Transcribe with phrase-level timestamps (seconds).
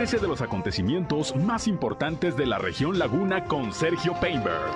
[0.00, 4.72] Entérese de los acontecimientos más importantes de la región Laguna con Sergio Painberg.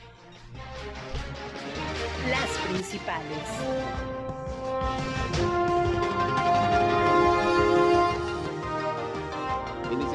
[2.30, 3.18] Las principales.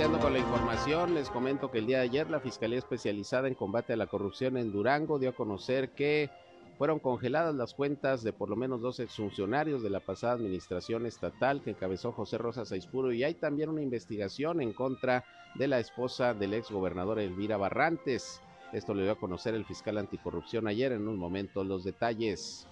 [0.03, 3.55] Iniciando con la información, les comento que el día de ayer la Fiscalía Especializada en
[3.55, 6.29] Combate a la Corrupción en Durango dio a conocer que
[6.77, 11.63] fueron congeladas las cuentas de por lo menos dos exfuncionarios de la pasada administración estatal
[11.63, 15.25] que encabezó José Rosa Saispuro y hay también una investigación en contra
[15.55, 18.41] de la esposa del exgobernador Elvira Barrantes.
[18.73, 22.67] Esto le dio a conocer el fiscal anticorrupción ayer en un momento los detalles.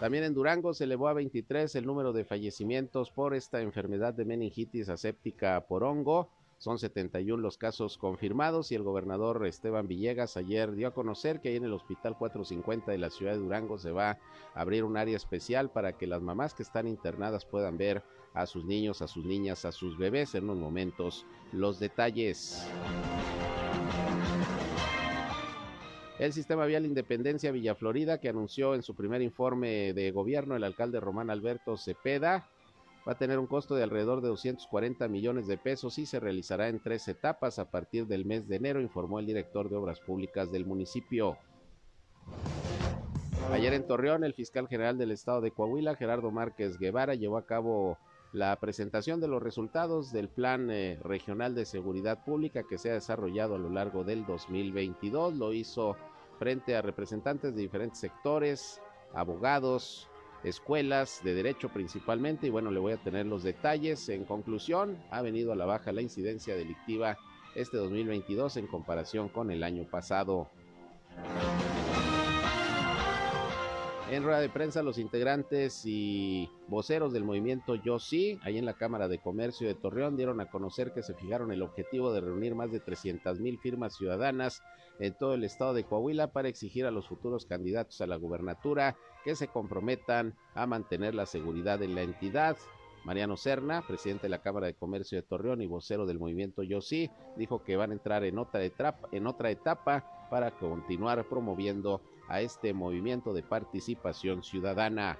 [0.00, 4.24] También en Durango se elevó a 23 el número de fallecimientos por esta enfermedad de
[4.24, 6.28] meningitis aséptica por hongo.
[6.58, 11.56] Son 71 los casos confirmados y el gobernador Esteban Villegas ayer dio a conocer que
[11.56, 14.18] en el Hospital 450 de la ciudad de Durango se va a
[14.54, 18.02] abrir un área especial para que las mamás que están internadas puedan ver
[18.34, 21.26] a sus niños, a sus niñas, a sus bebés en unos momentos.
[21.52, 22.66] Los detalles.
[26.18, 30.62] El sistema vial Independencia Villa Florida, que anunció en su primer informe de gobierno el
[30.62, 32.48] alcalde Román Alberto Cepeda,
[33.06, 36.68] va a tener un costo de alrededor de 240 millones de pesos y se realizará
[36.68, 40.52] en tres etapas a partir del mes de enero, informó el director de Obras Públicas
[40.52, 41.36] del municipio.
[43.50, 47.44] Ayer en Torreón, el fiscal general del estado de Coahuila, Gerardo Márquez Guevara, llevó a
[47.44, 47.98] cabo
[48.34, 52.94] la presentación de los resultados del Plan eh, Regional de Seguridad Pública que se ha
[52.94, 55.34] desarrollado a lo largo del 2022.
[55.34, 55.96] Lo hizo
[56.40, 58.82] frente a representantes de diferentes sectores,
[59.14, 60.08] abogados,
[60.42, 64.08] escuelas de derecho principalmente y bueno, le voy a tener los detalles.
[64.08, 67.16] En conclusión, ha venido a la baja la incidencia delictiva
[67.54, 70.50] este 2022 en comparación con el año pasado.
[74.10, 78.74] En rueda de prensa, los integrantes y voceros del movimiento Yo Sí, ahí en la
[78.74, 82.54] Cámara de Comercio de Torreón, dieron a conocer que se fijaron el objetivo de reunir
[82.54, 84.62] más de 300 mil firmas ciudadanas
[84.98, 88.94] en todo el estado de Coahuila para exigir a los futuros candidatos a la gubernatura
[89.24, 92.58] que se comprometan a mantener la seguridad en la entidad.
[93.04, 96.82] Mariano Serna, presidente de la Cámara de Comercio de Torreón y vocero del movimiento Yo
[96.82, 102.02] Sí, dijo que van a entrar en otra etapa, en otra etapa para continuar promoviendo
[102.28, 105.18] a este movimiento de participación ciudadana.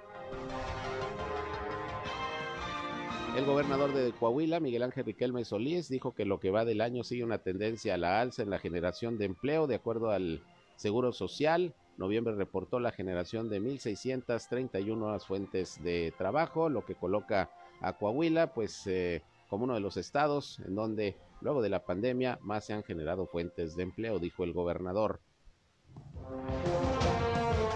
[3.35, 7.03] El gobernador de Coahuila, Miguel Ángel Riquelme Solís, dijo que lo que va del año
[7.03, 9.67] sigue una tendencia a la alza en la generación de empleo.
[9.67, 10.41] De acuerdo al
[10.77, 17.49] Seguro Social, noviembre reportó la generación de 1.631 nuevas fuentes de trabajo, lo que coloca
[17.81, 22.39] a Coahuila, pues, eh, como uno de los estados en donde, luego de la pandemia,
[22.41, 25.19] más se han generado fuentes de empleo, dijo el gobernador.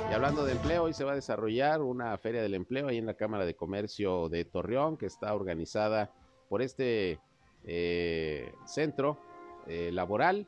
[0.09, 3.05] Y hablando de empleo, hoy se va a desarrollar una feria del empleo ahí en
[3.05, 6.11] la Cámara de Comercio de Torreón, que está organizada
[6.49, 7.19] por este
[7.63, 9.19] eh, centro
[9.67, 10.47] eh, laboral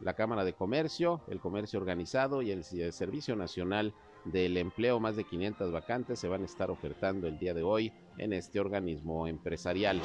[0.00, 3.94] la Cámara de Comercio, el Comercio Organizado y el Servicio Nacional
[4.24, 5.00] del Empleo.
[5.00, 8.60] Más de 500 vacantes se van a estar ofertando el día de hoy en este
[8.60, 10.00] organismo empresarial.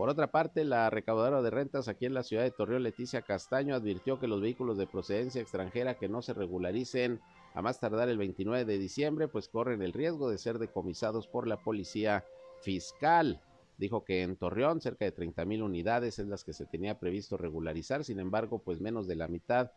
[0.00, 3.74] Por otra parte, la recaudadora de rentas aquí en la ciudad de Torreón, Leticia Castaño,
[3.74, 7.20] advirtió que los vehículos de procedencia extranjera que no se regularicen
[7.52, 11.46] a más tardar el 29 de diciembre, pues corren el riesgo de ser decomisados por
[11.46, 12.24] la policía
[12.62, 13.42] fiscal.
[13.76, 17.36] Dijo que en Torreón cerca de 30 mil unidades es las que se tenía previsto
[17.36, 19.70] regularizar, sin embargo, pues menos de la mitad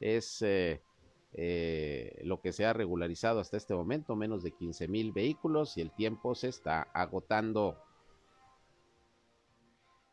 [0.00, 0.82] es eh,
[1.34, 5.82] eh, lo que se ha regularizado hasta este momento, menos de 15 mil vehículos y
[5.82, 7.76] el tiempo se está agotando.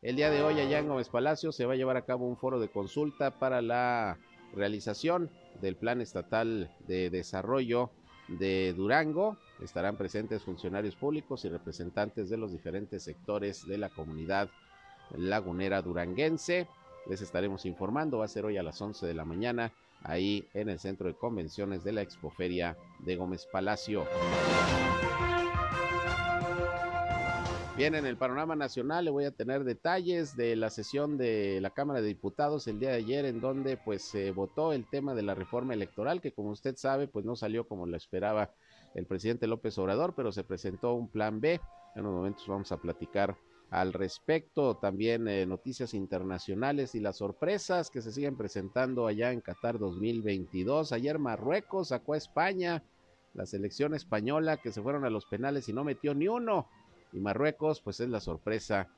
[0.06, 2.36] El día de hoy allá en Gómez Palacio se va a llevar a cabo un
[2.36, 4.18] foro de consulta para la
[4.54, 7.90] realización del Plan Estatal de Desarrollo
[8.28, 9.36] de Durango.
[9.60, 14.48] Estarán presentes funcionarios públicos y representantes de los diferentes sectores de la comunidad
[15.16, 16.68] lagunera duranguense.
[17.10, 19.72] Les estaremos informando, va a ser hoy a las 11 de la mañana,
[20.04, 24.06] ahí en el centro de convenciones de la Expoferia de Gómez Palacio.
[27.76, 31.68] Bien, en el panorama nacional le voy a tener detalles de la sesión de la
[31.68, 35.22] Cámara de Diputados el día de ayer en donde pues se votó el tema de
[35.22, 38.50] la reforma electoral que como usted sabe pues no salió como lo esperaba
[38.94, 41.60] el presidente López Obrador, pero se presentó un plan B.
[41.94, 43.36] En unos momentos vamos a platicar
[43.68, 49.42] al respecto, también eh, noticias internacionales y las sorpresas que se siguen presentando allá en
[49.42, 50.92] Qatar 2022.
[50.92, 52.82] Ayer Marruecos sacó a España,
[53.34, 56.70] la selección española que se fueron a los penales y no metió ni uno
[57.12, 58.88] y Marruecos, pues es la sorpresa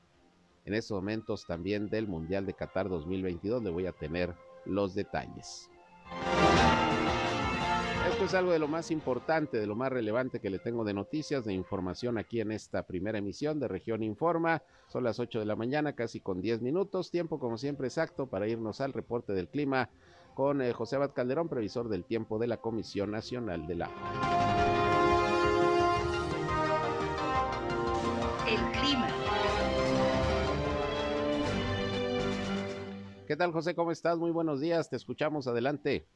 [0.65, 3.63] en estos momentos también del Mundial de Qatar 2022.
[3.63, 4.35] Le voy a tener
[4.65, 5.69] los detalles.
[8.09, 10.93] Esto es algo de lo más importante, de lo más relevante que le tengo de
[10.93, 14.63] noticias, de información aquí en esta primera emisión de Región Informa.
[14.87, 17.11] Son las 8 de la mañana, casi con 10 minutos.
[17.11, 19.89] Tiempo, como siempre, exacto para irnos al reporte del clima
[20.33, 24.68] con eh, José Abad Calderón, previsor del tiempo de la Comisión Nacional del Agua.
[33.29, 33.75] ¿Qué tal, José?
[33.75, 34.17] ¿Cómo estás?
[34.17, 34.89] Muy buenos días.
[34.89, 35.45] Te escuchamos.
[35.45, 36.07] Adelante.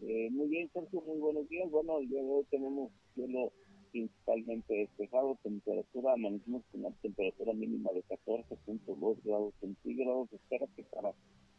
[0.00, 1.02] Eh, muy bien, Sergio.
[1.04, 1.68] Muy buenos días.
[1.72, 3.50] Bueno, el hoy tenemos cielo
[3.90, 10.32] principalmente despejado, temperatura, amanecimos con una temperatura mínima de 14.2 grados centígrados.
[10.32, 11.12] Espera que para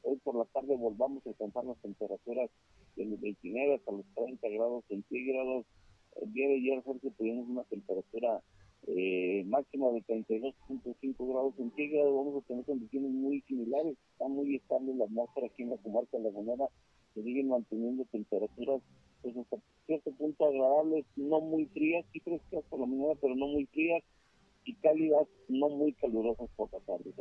[0.04, 2.50] hoy por la tarde volvamos a alcanzar las temperaturas
[2.95, 5.66] de los 29 hasta los 30 grados centígrados.
[6.22, 8.42] El día de ayer, Sergio, tuvimos una temperatura
[8.86, 14.95] eh, máxima de 32.5 grados centígrados, vamos a tener condiciones muy similares, está muy estable
[14.95, 16.68] la atmósfera aquí en la comarca lagunera,
[17.13, 18.81] se siguen manteniendo temperaturas
[19.21, 19.57] pues hasta
[19.88, 24.04] cierto punto agradables, no muy frías, sí frescas por la mañana, pero no muy frías,
[24.68, 27.13] y cálidas, no muy calurosas por la tarde.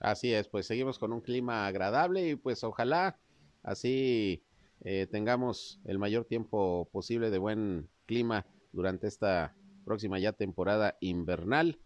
[0.00, 3.18] Así es, pues seguimos con un clima agradable y pues ojalá
[3.62, 4.42] así
[4.84, 11.78] eh, tengamos el mayor tiempo posible de buen clima durante esta próxima ya temporada invernal,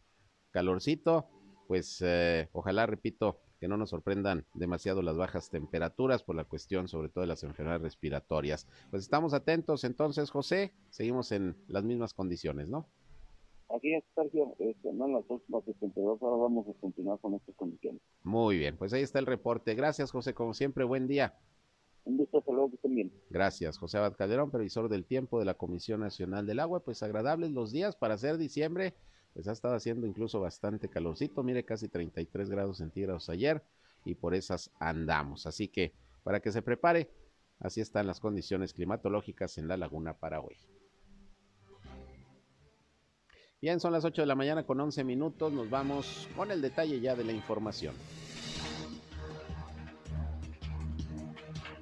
[0.50, 1.26] calorcito,
[1.69, 6.88] pues eh, ojalá, repito, que no nos sorprendan demasiado las bajas temperaturas por la cuestión
[6.88, 8.66] sobre todo de las enfermedades respiratorias.
[8.90, 12.88] Pues estamos atentos entonces, José, seguimos en las mismas condiciones, ¿no?
[13.68, 17.54] Aquí es, Sergio, este, no en las próximas 72 horas vamos a continuar con estas
[17.54, 18.02] condiciones.
[18.24, 19.76] Muy bien, pues ahí está el reporte.
[19.76, 21.38] Gracias, José, como siempre, buen día.
[22.04, 23.12] Un gusto, hasta luego, que estén bien.
[23.31, 26.81] Gracias, José Abad Calderón, previsor del tiempo de la Comisión Nacional del Agua.
[26.81, 28.94] Pues agradables los días para hacer diciembre,
[29.34, 33.62] pues ha estado haciendo incluso bastante calorcito, mire, casi 33 grados centígrados ayer,
[34.05, 35.46] y por esas andamos.
[35.46, 37.10] Así que, para que se prepare,
[37.60, 40.56] así están las condiciones climatológicas en la laguna para hoy.
[43.60, 47.01] Bien, son las 8 de la mañana con 11 minutos, nos vamos con el detalle
[47.01, 47.94] ya de la información.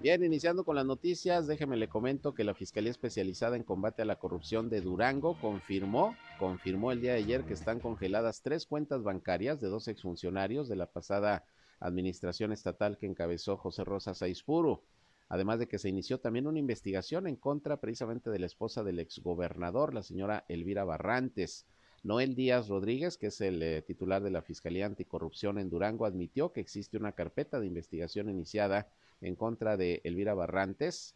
[0.03, 4.07] Bien, iniciando con las noticias, déjeme le comento que la Fiscalía Especializada en Combate a
[4.07, 9.03] la Corrupción de Durango confirmó, confirmó el día de ayer que están congeladas tres cuentas
[9.03, 11.45] bancarias de dos exfuncionarios de la pasada
[11.81, 14.81] administración estatal que encabezó José Rosa Saizpuru.
[15.29, 19.01] Además de que se inició también una investigación en contra precisamente de la esposa del
[19.01, 21.67] exgobernador, la señora Elvira Barrantes.
[22.03, 26.55] Noel Díaz Rodríguez, que es el eh, titular de la Fiscalía Anticorrupción en Durango, admitió
[26.55, 28.89] que existe una carpeta de investigación iniciada
[29.21, 31.15] en contra de Elvira Barrantes,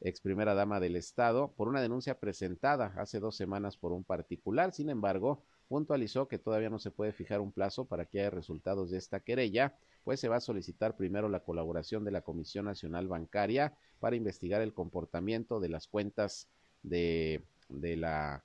[0.00, 4.72] ex primera dama del Estado, por una denuncia presentada hace dos semanas por un particular.
[4.72, 8.90] Sin embargo, puntualizó que todavía no se puede fijar un plazo para que haya resultados
[8.90, 13.06] de esta querella, pues se va a solicitar primero la colaboración de la Comisión Nacional
[13.06, 16.48] Bancaria para investigar el comportamiento de las cuentas
[16.82, 18.42] de, de la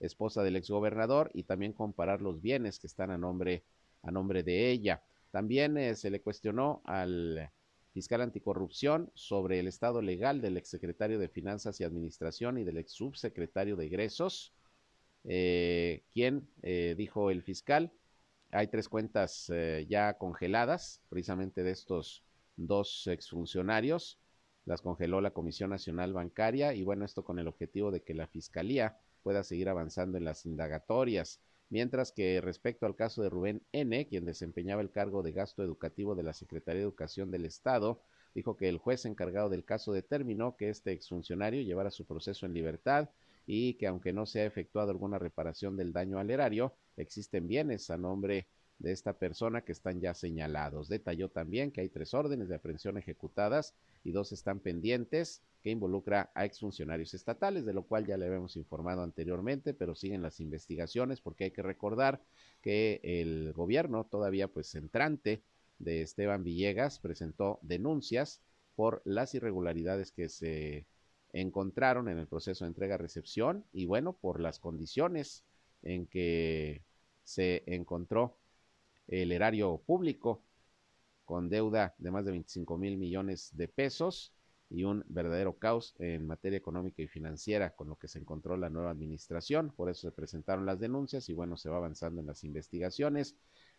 [0.00, 3.62] esposa del exgobernador y también comparar los bienes que están a nombre,
[4.02, 5.02] a nombre de ella.
[5.30, 7.50] También eh, se le cuestionó al
[7.98, 12.92] fiscal anticorrupción sobre el estado legal del exsecretario de Finanzas y Administración y del ex
[12.92, 14.54] subsecretario de Egresos,
[15.24, 17.90] eh, quien, eh, dijo el fiscal,
[18.52, 22.22] hay tres cuentas eh, ya congeladas, precisamente de estos
[22.56, 24.20] dos exfuncionarios,
[24.64, 28.28] las congeló la Comisión Nacional Bancaria y bueno, esto con el objetivo de que la
[28.28, 31.40] Fiscalía pueda seguir avanzando en las indagatorias
[31.70, 36.14] mientras que respecto al caso de Rubén N., quien desempeñaba el cargo de gasto educativo
[36.14, 38.00] de la Secretaría de Educación del Estado,
[38.34, 42.54] dijo que el juez encargado del caso determinó que este exfuncionario llevara su proceso en
[42.54, 43.08] libertad
[43.46, 47.90] y que aunque no se ha efectuado alguna reparación del daño al erario, existen bienes
[47.90, 48.46] a nombre
[48.78, 50.88] de esta persona que están ya señalados.
[50.88, 56.30] Detalló también que hay tres órdenes de aprehensión ejecutadas y dos están pendientes que involucra
[56.34, 61.20] a exfuncionarios estatales, de lo cual ya le habíamos informado anteriormente, pero siguen las investigaciones
[61.20, 62.22] porque hay que recordar
[62.62, 65.42] que el gobierno todavía pues entrante
[65.78, 68.40] de Esteban Villegas presentó denuncias
[68.76, 70.86] por las irregularidades que se
[71.32, 75.44] encontraron en el proceso de entrega-recepción y bueno, por las condiciones
[75.82, 76.82] en que
[77.24, 78.37] se encontró
[79.08, 80.42] el erario público
[81.24, 84.32] con deuda de más de 25 mil millones de pesos
[84.70, 88.70] y un verdadero caos en materia económica y financiera con lo que se encontró la
[88.70, 89.72] nueva administración.
[89.74, 93.34] Por eso se presentaron las denuncias y bueno, se va avanzando en las investigaciones,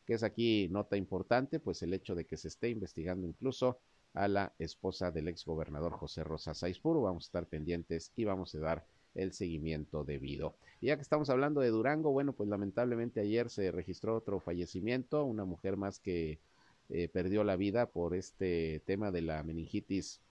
[0.06, 3.80] que es aquí nota importante, pues el hecho de que se esté investigando incluso
[4.14, 7.02] a la esposa del ex gobernador José Rosa Saizpuro.
[7.02, 10.56] Vamos a estar pendientes y vamos a dar el seguimiento debido.
[10.82, 15.46] Ya que estamos hablando de Durango, bueno, pues lamentablemente ayer se registró otro fallecimiento, una
[15.46, 16.40] mujer más que
[16.90, 20.22] eh, perdió la vida por este tema de la meningitis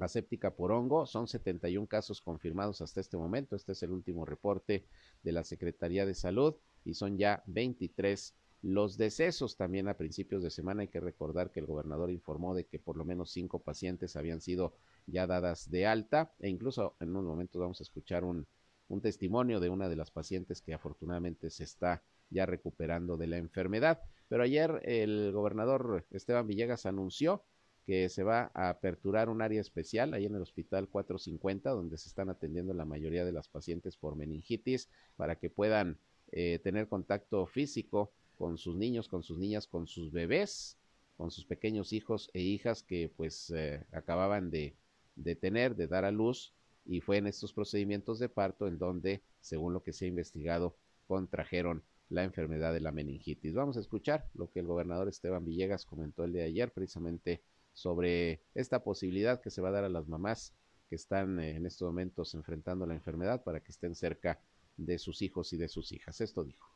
[0.00, 1.06] aséptica por hongo.
[1.06, 3.56] Son 71 casos confirmados hasta este momento.
[3.56, 4.86] Este es el último reporte
[5.22, 9.56] de la Secretaría de Salud y son ya 23 los decesos.
[9.56, 12.96] También a principios de semana hay que recordar que el gobernador informó de que por
[12.96, 14.74] lo menos cinco pacientes habían sido
[15.06, 18.46] ya dadas de alta e incluso en unos momentos vamos a escuchar un,
[18.88, 23.38] un testimonio de una de las pacientes que afortunadamente se está ya recuperando de la
[23.38, 24.02] enfermedad.
[24.28, 27.42] Pero ayer el gobernador Esteban Villegas anunció
[27.86, 32.08] que se va a aperturar un área especial ahí en el Hospital 450, donde se
[32.08, 35.98] están atendiendo la mayoría de las pacientes por meningitis, para que puedan
[36.32, 40.76] eh, tener contacto físico con sus niños, con sus niñas, con sus bebés,
[41.16, 44.74] con sus pequeños hijos e hijas que pues eh, acababan de,
[45.22, 49.22] de tener, de dar a luz, y fue en estos procedimientos de parto en donde,
[49.40, 53.54] según lo que se ha investigado, contrajeron la enfermedad de la meningitis.
[53.54, 57.42] Vamos a escuchar lo que el gobernador Esteban Villegas comentó el día de ayer, precisamente
[57.72, 60.54] sobre esta posibilidad que se va a dar a las mamás
[60.88, 64.40] que están eh, en estos momentos enfrentando la enfermedad para que estén cerca
[64.76, 66.20] de sus hijos y de sus hijas.
[66.20, 66.68] Esto dijo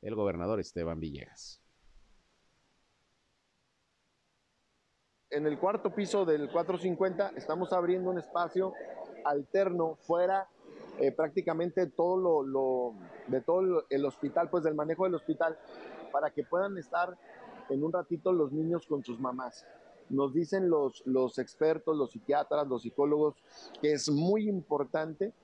[0.00, 1.60] el gobernador Esteban Villegas.
[5.30, 8.72] En el cuarto piso del 450 estamos abriendo un espacio
[9.26, 10.48] alterno fuera
[10.98, 12.94] eh, prácticamente todo lo,
[13.26, 15.58] de todo el hospital, pues del manejo del hospital,
[16.12, 17.14] para que puedan estar
[17.68, 19.66] en un ratito los niños con sus mamás.
[20.08, 23.34] Nos dicen los, los expertos, los psiquiatras, los psicólogos,
[23.82, 25.34] que es muy importante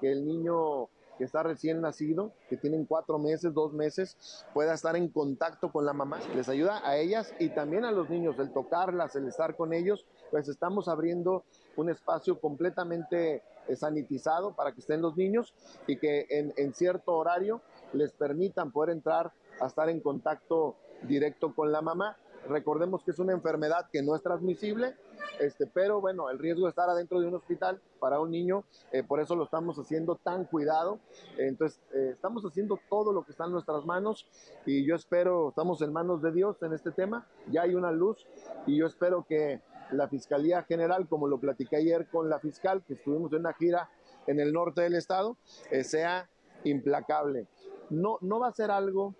[0.00, 4.96] que el niño que está recién nacido, que tienen cuatro meses, dos meses, pueda estar
[4.96, 6.18] en contacto con la mamá.
[6.34, 10.06] Les ayuda a ellas y también a los niños, el tocarlas, el estar con ellos,
[10.30, 11.44] pues estamos abriendo
[11.76, 15.54] un espacio completamente eh, sanitizado para que estén los niños
[15.86, 21.54] y que en, en cierto horario les permitan poder entrar a estar en contacto directo
[21.54, 22.16] con la mamá.
[22.48, 24.96] Recordemos que es una enfermedad que no es transmisible,
[25.40, 29.02] este, pero bueno, el riesgo de estar adentro de un hospital para un niño, eh,
[29.02, 30.98] por eso lo estamos haciendo tan cuidado.
[31.38, 34.26] Entonces, eh, estamos haciendo todo lo que está en nuestras manos
[34.66, 38.26] y yo espero, estamos en manos de Dios en este tema, ya hay una luz
[38.66, 39.60] y yo espero que
[39.90, 43.90] la Fiscalía General, como lo platiqué ayer con la fiscal, que estuvimos en una gira
[44.26, 45.36] en el norte del estado,
[45.70, 46.28] eh, sea
[46.64, 47.46] implacable.
[47.90, 49.14] No, no va a ser algo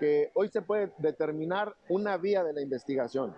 [0.00, 3.34] que hoy se puede determinar una vía de la investigación,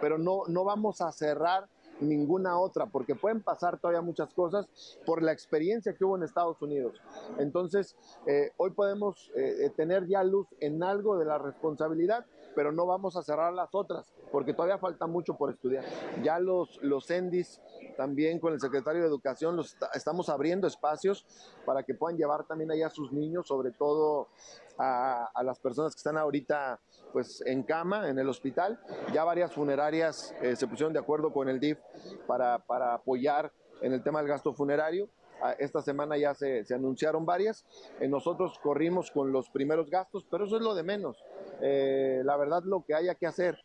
[0.00, 1.68] pero no, no vamos a cerrar
[2.00, 4.66] ninguna otra, porque pueden pasar todavía muchas cosas
[5.06, 7.00] por la experiencia que hubo en Estados Unidos.
[7.38, 12.86] Entonces, eh, hoy podemos eh, tener ya luz en algo de la responsabilidad, pero no
[12.86, 15.84] vamos a cerrar las otras, porque todavía falta mucho por estudiar.
[16.22, 17.60] Ya los, los ENDIS,
[17.96, 21.26] también con el secretario de Educación, los estamos abriendo espacios
[21.64, 24.28] para que puedan llevar también allá a sus niños, sobre todo
[24.78, 26.80] a, las personas que están ahorita
[27.12, 28.80] pues en cama en el hospital.
[29.12, 31.78] Ya varias funerarias eh, se pusieron de acuerdo con el DIF
[32.26, 35.08] para, para apoyar en el tema del gasto funerario
[35.42, 37.66] Ah, esta semana ya se, se anunciaron varias.
[38.00, 41.22] Eh, nosotros corrimos con los primeros gastos, pero eso es lo de menos.
[41.60, 43.58] Eh, la verdad, lo que haya que hacer.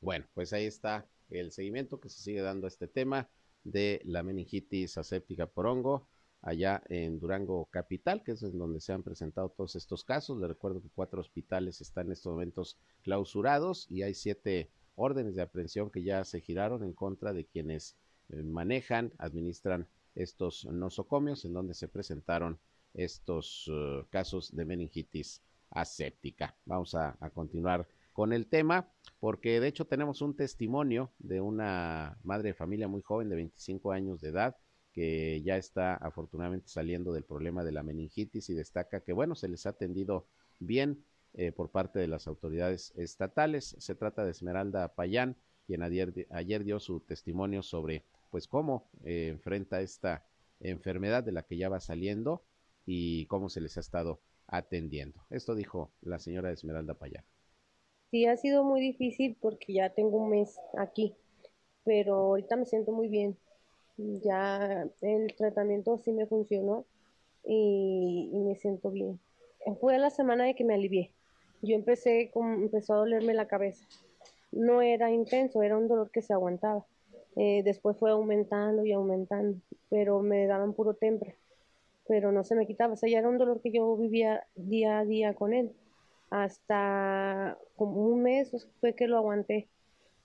[0.00, 3.28] Bueno, pues ahí está el seguimiento que se sigue dando a este tema
[3.64, 6.08] de la meningitis aséptica por hongo
[6.40, 10.38] allá en Durango Capital, que es en donde se han presentado todos estos casos.
[10.38, 15.42] Le recuerdo que cuatro hospitales están en estos momentos clausurados y hay siete órdenes de
[15.42, 17.96] aprehensión que ya se giraron en contra de quienes
[18.30, 22.58] eh, manejan, administran estos nosocomios en donde se presentaron
[22.94, 26.56] estos uh, casos de meningitis aséptica.
[26.64, 27.86] Vamos a, continuar
[28.18, 33.00] con el tema porque de hecho tenemos un testimonio de una madre de familia muy
[33.00, 34.56] joven de 25 años de edad
[34.92, 39.46] que ya está afortunadamente saliendo del problema de la meningitis y destaca que bueno, se
[39.46, 40.26] les ha atendido
[40.58, 43.76] bien eh, por parte de las autoridades estatales.
[43.78, 45.36] Se trata de Esmeralda Payán,
[45.68, 50.26] quien ayer, ayer dio su testimonio sobre pues cómo eh, enfrenta esta
[50.58, 52.42] enfermedad de la que ya va saliendo
[52.84, 55.24] y cómo se les ha estado atendiendo.
[55.30, 57.22] Esto dijo la señora Esmeralda Payán.
[58.10, 61.14] Sí, ha sido muy difícil porque ya tengo un mes aquí,
[61.84, 63.36] pero ahorita me siento muy bien.
[63.96, 66.86] Ya el tratamiento sí me funcionó
[67.44, 69.20] y, me siento bien.
[69.80, 71.12] Fue la semana de que me alivié.
[71.62, 73.84] Yo empecé, con, empezó a dolerme la cabeza.
[74.52, 76.86] No era intenso, era un dolor que se aguantaba
[77.40, 81.36] eh, después fue aumentando y aumentando, pero me daban puro temple,
[82.08, 82.94] pero no se me quitaba.
[82.94, 85.72] O sea, ya era un dolor que yo vivía día a día con él.
[86.30, 89.68] Hasta como un mes fue que lo aguanté,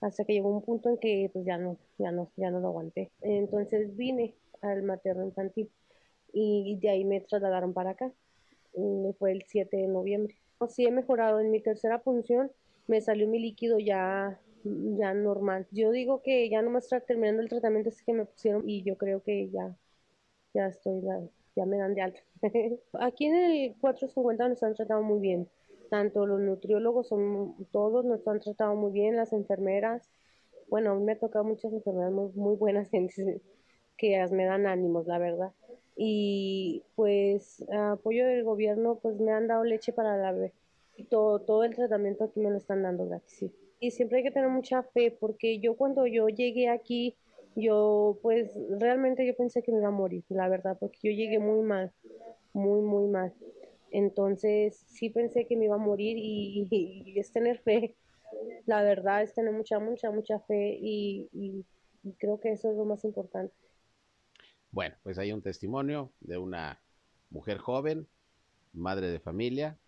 [0.00, 2.68] hasta que llegó un punto en que pues ya no, ya no, ya no lo
[2.68, 3.10] aguanté.
[3.20, 5.70] Entonces vine al materno infantil
[6.32, 8.12] y de ahí me trasladaron para acá.
[8.74, 10.36] Y fue el 7 de noviembre.
[10.68, 12.50] Sí he mejorado en mi tercera función,
[12.86, 15.66] me salió mi líquido ya ya normal.
[15.70, 18.96] Yo digo que ya no está terminando el tratamiento es que me pusieron y yo
[18.96, 19.76] creo que ya,
[20.54, 21.02] ya estoy,
[21.56, 22.20] ya, me dan de alta.
[22.94, 25.48] Aquí en el 450 nos han tratado muy bien.
[25.94, 30.10] Tanto los nutriólogos, son, todos nos han tratado muy bien, las enfermeras.
[30.68, 32.88] Bueno, a mí me ha tocado muchas enfermeras muy, buenas
[33.96, 35.52] que me dan ánimos, la verdad.
[35.96, 40.52] Y pues apoyo del gobierno, pues me han dado leche para la bebé.
[41.10, 43.38] Todo, todo el tratamiento aquí me lo están dando gratis.
[43.38, 43.52] Sí
[43.84, 47.16] y siempre hay que tener mucha fe porque yo cuando yo llegué aquí,
[47.54, 51.38] yo pues realmente yo pensé que me iba a morir, la verdad, porque yo llegué
[51.38, 51.92] muy mal,
[52.54, 53.34] muy, muy mal.
[53.94, 57.94] Entonces sí pensé que me iba a morir y, es tener fe,
[58.66, 62.84] la verdad es tener mucha, mucha, mucha fe y, y creo que eso es lo
[62.84, 63.54] más importante.
[64.72, 66.82] Bueno, pues hay un testimonio de una
[67.30, 68.08] mujer joven,
[68.72, 69.78] madre de familia,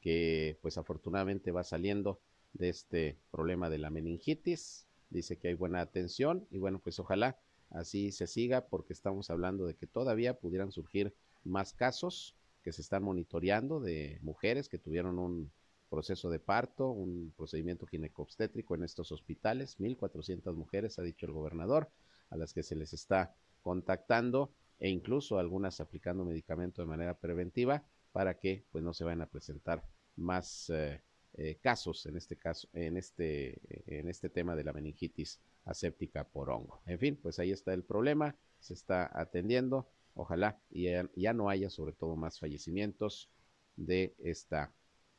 [0.00, 2.20] que pues afortunadamente va saliendo
[2.52, 4.86] de este problema de la meningitis.
[5.10, 7.40] Dice que hay buena atención y bueno, pues ojalá
[7.70, 12.82] así se siga porque estamos hablando de que todavía pudieran surgir más casos que se
[12.82, 15.50] están monitoreando de mujeres que tuvieron un
[15.88, 21.90] proceso de parto, un procedimiento ginecobstétrico en estos hospitales, 1.400 mujeres, ha dicho el gobernador,
[22.30, 27.84] a las que se les está contactando e incluso algunas aplicando medicamento de manera preventiva
[28.12, 29.82] para que pues no se vayan a presentar
[30.16, 31.00] más eh,
[31.34, 36.50] eh, casos en este caso, en este, en este tema de la meningitis aséptica por
[36.50, 36.82] hongo.
[36.86, 41.70] En fin, pues ahí está el problema, se está atendiendo, ojalá y ya, no haya
[41.70, 43.30] sobre todo más fallecimientos
[43.76, 44.74] de esta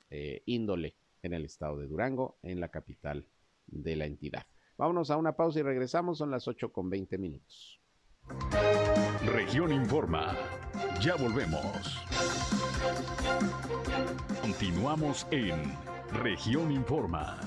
[0.09, 3.25] eh, índole en el estado de Durango, en la capital
[3.67, 4.45] de la entidad.
[4.77, 7.79] Vámonos a una pausa y regresamos, son las 8 con 20 minutos.
[9.25, 10.37] Región Informa,
[11.01, 11.97] ya volvemos.
[14.41, 15.73] Continuamos en
[16.11, 17.39] Región Informa.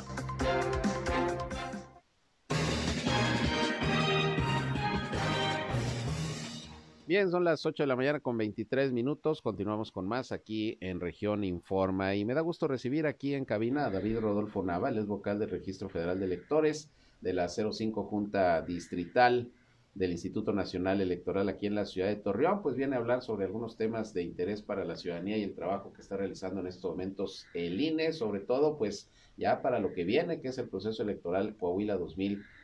[7.12, 9.42] Bien, son las 8 de la mañana con 23 minutos.
[9.42, 12.14] Continuamos con más aquí en Región Informa.
[12.14, 15.51] Y me da gusto recibir aquí en cabina a David Rodolfo Naval, es vocal del
[15.51, 16.88] Registro Federal de Electores
[17.20, 19.53] de la 05 Junta Distrital
[19.94, 23.44] del Instituto Nacional Electoral aquí en la ciudad de Torreón, pues viene a hablar sobre
[23.44, 26.92] algunos temas de interés para la ciudadanía y el trabajo que está realizando en estos
[26.92, 31.03] momentos el INE, sobre todo pues ya para lo que viene, que es el proceso
[31.03, 31.98] electoral Coahuila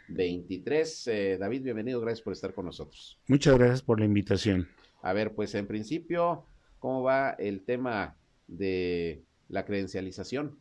[0.08, 1.06] 2023.
[1.08, 3.18] Eh, David, bienvenido, gracias por estar con nosotros.
[3.28, 4.68] Muchas gracias por la invitación.
[5.02, 6.46] A ver, pues en principio,
[6.78, 8.16] ¿cómo va el tema
[8.46, 10.58] de la credencialización?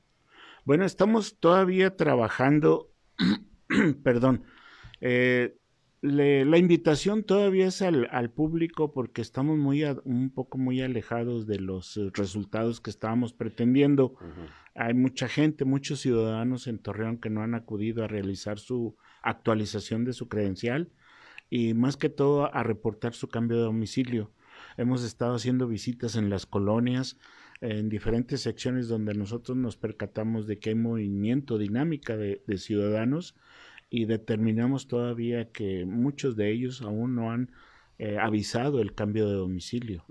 [0.65, 2.91] Bueno, estamos todavía trabajando,
[4.03, 4.43] perdón,
[4.99, 5.55] eh,
[6.01, 11.99] la invitación todavía es al, público porque estamos muy un poco muy alejados de los
[12.13, 14.15] resultados que estábamos pretendiendo.
[14.75, 18.95] Hay mucha gente, muchos ciudadanos en Torreón que no han acudido a realizar su
[19.29, 20.89] actualización de su credencial
[21.49, 24.31] y más que todo a reportar su cambio de domicilio.
[24.77, 27.17] Hemos estado haciendo visitas en las colonias,
[27.61, 33.35] en diferentes secciones donde nosotros nos percatamos de que hay movimiento, dinámica de, ciudadanos
[33.89, 37.51] y determinamos todavía que muchos de ellos aún no han
[37.97, 40.05] eh, avisado el cambio de domicilio.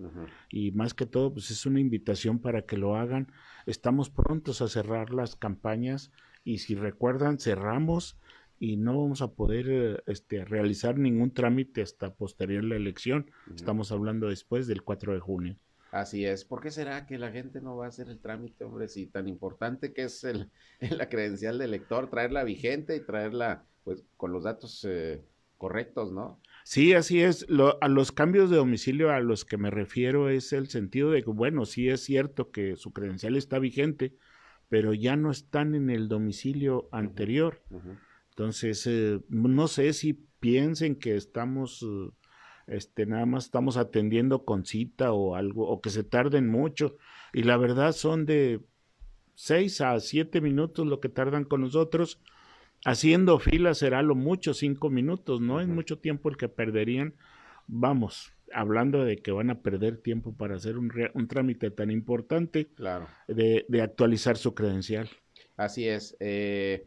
[0.51, 3.31] Y más que todo, pues es una invitación para que lo hagan.
[3.67, 6.11] Estamos prontos a cerrar las campañas
[6.43, 8.19] y si recuerdan, cerramos
[8.59, 13.31] y no vamos a poder este, realizar ningún trámite hasta posterior a la elección.
[13.55, 15.57] Estamos hablando después del 4 de junio.
[15.91, 16.45] Así es.
[16.45, 18.89] ¿Por qué será que la gente no va a hacer el trámite, hombre?
[18.89, 20.51] Si tan importante que es el,
[20.99, 25.25] la credencial del elector, traerla vigente y traerla pues con los datos eh,
[25.59, 26.41] correctos, ¿no?
[26.65, 27.47] Sí, así es.
[27.81, 31.31] a los cambios de domicilio a los que me refiero es el sentido de que,
[31.31, 34.17] bueno, sí es cierto que su credencial está vigente,
[34.69, 37.63] pero ya no están en el domicilio anterior.
[38.37, 42.11] Entonces, eh, no sé si piensen que estamos, eh,
[42.67, 46.99] este, nada más estamos atendiendo con cita o algo, o que se tarden mucho.
[47.33, 48.61] Y la verdad son de
[49.35, 52.21] seis a siete minutos lo que tardan con nosotros.
[52.85, 57.15] Haciendo fila será lo mucho cinco minutos, no es mucho tiempo el que perderían.
[57.67, 62.67] Vamos, hablando de que van a perder tiempo para hacer un, un trámite tan importante
[62.67, 63.09] claro.
[63.29, 65.09] de, de, actualizar su credencial.
[65.57, 66.19] Así es.
[66.21, 66.87] Eh,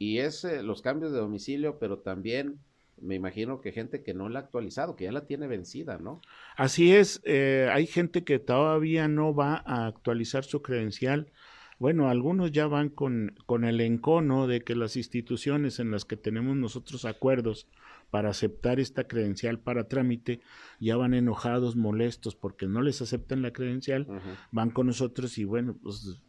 [0.00, 2.58] y es eh, los cambios de domicilio, pero también
[3.02, 6.22] me imagino que gente que no la ha actualizado, que ya la tiene vencida, ¿no?
[6.56, 11.30] Así es, eh, hay gente que todavía no va a actualizar su credencial.
[11.78, 16.16] Bueno, algunos ya van con, con el encono de que las instituciones en las que
[16.16, 17.68] tenemos nosotros acuerdos
[18.10, 20.40] para aceptar esta credencial para trámite
[20.78, 24.06] ya van enojados, molestos porque no les aceptan la credencial,
[24.50, 26.22] van con nosotros y bueno, pues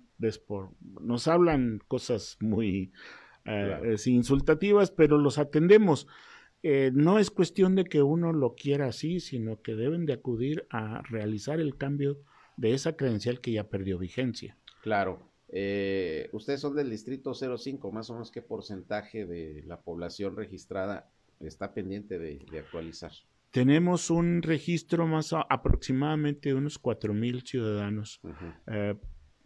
[1.01, 2.91] nos hablan cosas muy
[3.45, 6.07] eh, insultativas, pero los atendemos.
[6.63, 10.67] Eh, no es cuestión de que uno lo quiera así, sino que deben de acudir
[10.69, 12.19] a realizar el cambio
[12.57, 14.57] de esa credencial que ya perdió vigencia.
[14.83, 15.31] Claro.
[15.49, 21.09] Eh, ustedes son del distrito 05, más o menos qué porcentaje de la población registrada
[21.39, 23.11] está pendiente de, actualizar.
[23.49, 28.21] Tenemos un registro más aproximadamente de unos cuatro mil ciudadanos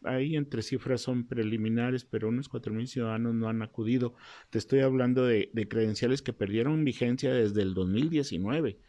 [0.05, 4.15] ahí entre cifras son preliminares, pero unos 4.000 ciudadanos no han acudido.
[4.49, 8.79] Te estoy hablando de, credenciales que perdieron vigencia desde el 2019,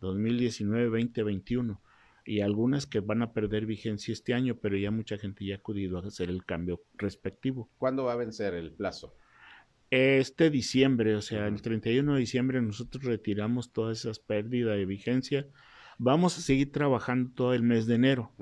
[0.00, 1.80] 2019, 2021,
[2.26, 5.58] y algunas que van a perder vigencia este año, pero ya mucha gente ya ha
[5.58, 7.70] acudido a hacer el cambio respectivo.
[7.78, 9.16] ¿Cuándo va a vencer el plazo?
[9.90, 15.46] Este diciembre, o sea, el 31 de diciembre nosotros retiramos todas esas pérdidas de vigencia.
[15.98, 18.32] Vamos a seguir trabajando todo el mes de enero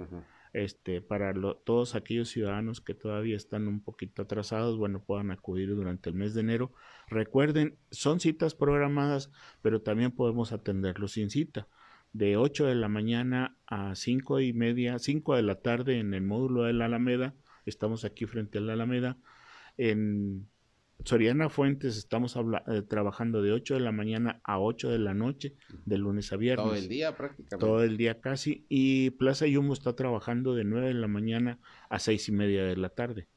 [0.53, 1.33] este, para
[1.65, 6.35] todos aquellos ciudadanos que todavía están un poquito atrasados, bueno, puedan acudir durante el mes
[6.35, 6.73] de enero.
[7.09, 9.31] Recuerden, son citas programadas,
[9.63, 11.69] pero también podemos atenderlos sin cita.
[12.13, 16.23] De 8 de la mañana a 5 y media, 5 de la tarde en el
[16.23, 17.35] módulo de la Alameda,
[17.65, 19.17] estamos aquí frente a la Alameda,
[19.79, 20.49] en
[21.05, 25.57] Soriana Fuentes estamos eh, trabajando de 8 de la mañana a 8 de la noche,
[25.85, 26.67] de lunes a viernes.
[26.67, 27.57] Todo el día prácticamente.
[27.67, 28.67] Todo el día casi.
[28.69, 32.77] Y Plaza Yumo está trabajando de 9 de la mañana a 6 y media de
[32.77, 33.29] la tarde.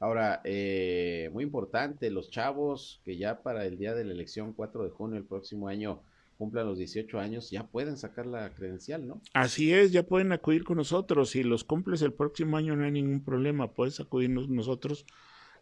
[0.00, 4.84] Ahora, eh, muy importante, los chavos que ya para el día de la elección 4
[4.84, 6.02] de junio del próximo año
[6.38, 9.20] cumplan los 18 años, ya pueden sacar la credencial, ¿no?
[9.34, 11.30] Así es, ya pueden acudir con nosotros.
[11.30, 15.04] Si los cumples el próximo año no hay ningún problema, puedes acudirnos nosotros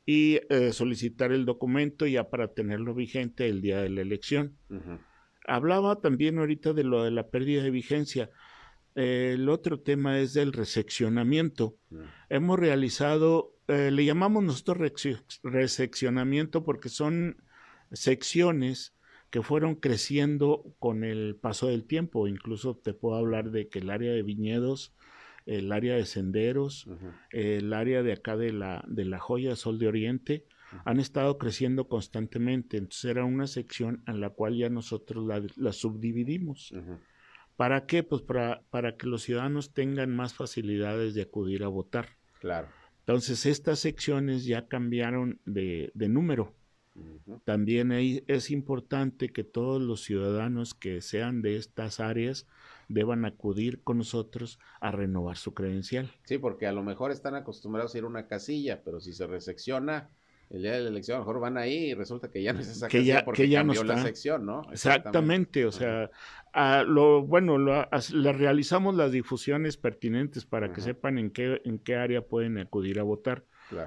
[0.06, 4.56] y eh, solicitar el documento ya para tenerlo vigente el día de la elección.
[5.46, 8.30] Hablaba también ahorita de lo de la pérdida de vigencia.
[8.94, 11.76] el otro tema es del reseccionamiento.
[12.30, 14.92] Hemos realizado, eh, le llamamos nosotros
[15.42, 17.42] reseccionamiento porque son
[17.92, 18.94] secciones
[19.30, 22.28] que fueron creciendo con el paso del tiempo.
[22.28, 24.94] Incluso te puedo hablar de que el área de viñedos
[25.46, 26.86] el área de senderos,
[27.30, 30.44] el área de acá de la, de la joya Sol de Oriente,
[30.84, 32.76] han estado creciendo constantemente.
[32.76, 36.74] Entonces era una sección en la cual ya nosotros la, subdividimos.
[37.56, 38.02] ¿Para qué?
[38.02, 42.08] Pues para, para que los ciudadanos tengan más facilidades de acudir a votar.
[42.40, 42.68] Claro.
[42.98, 46.54] Entonces estas secciones ya cambiaron de, de número.
[47.44, 52.46] También es importante que todos los ciudadanos que sean de estas áreas
[52.88, 56.10] deban acudir con nosotros a renovar su credencial.
[56.24, 59.26] Sí, porque a lo mejor están acostumbrados a ir a una casilla, pero si se
[59.26, 60.10] resecciona
[60.50, 62.60] el día de la elección, a lo mejor van ahí y resulta que ya no
[62.60, 64.62] es esa que casilla ya, porque ya cambió la sección, ¿no?
[64.70, 66.10] Exactamente, o sea,
[66.52, 71.80] a lo bueno, lo, le realizamos las difusiones pertinentes para que sepan en qué, en
[71.80, 73.44] qué área pueden acudir a votar.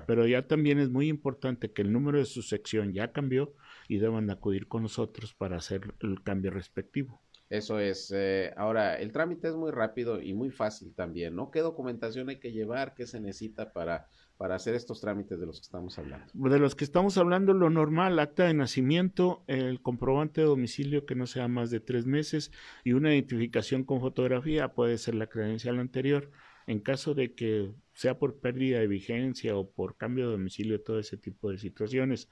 [0.07, 3.53] Pero ya también es muy importante que el número de su sección ya cambió
[3.87, 7.21] y deban acudir con nosotros para hacer el cambio respectivo.
[7.49, 8.11] Eso es.
[8.15, 11.49] Eh, ahora, el trámite es muy rápido y muy fácil también, ¿no?
[11.49, 12.93] ¿Qué documentación hay que llevar?
[12.93, 16.27] ¿Qué se necesita para, para hacer estos trámites de los que estamos hablando?
[16.31, 21.15] De los que estamos hablando, lo normal, acta de nacimiento, el comprobante de domicilio que
[21.15, 22.51] no sea más de tres meses
[22.83, 26.29] y una identificación con fotografía, puede ser la credencial anterior.
[26.69, 30.99] En caso de que sea por pérdida de vigencia o por cambio de domicilio, todo
[30.99, 32.29] ese tipo de situaciones,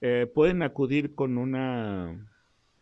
[0.00, 2.30] eh, pueden acudir con una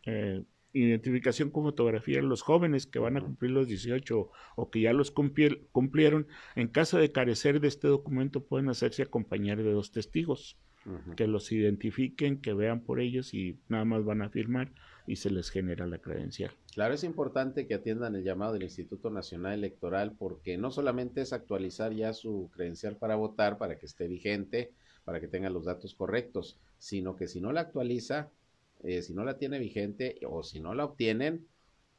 [0.05, 4.93] eh, identificación con fotografía los jóvenes que van a cumplir los 18 o que ya
[4.93, 6.27] los cumplieron,
[6.57, 10.59] en caso de carecer de este documento pueden hacerse acompañar de dos testigos
[11.17, 14.73] que los identifiquen, que vean por ellos y nada más van a firmar
[15.07, 16.53] y se les genera la credencial.
[16.75, 21.33] Claro, es importante que atiendan el llamado del Instituto Nacional Electoral porque no solamente es
[21.33, 24.73] actualizar ya su credencial para votar, para que esté vigente,
[25.05, 28.31] para que tenga los datos correctos, sino que si no la actualiza,
[28.85, 31.47] eh, si no la tiene vigente o si no la obtienen,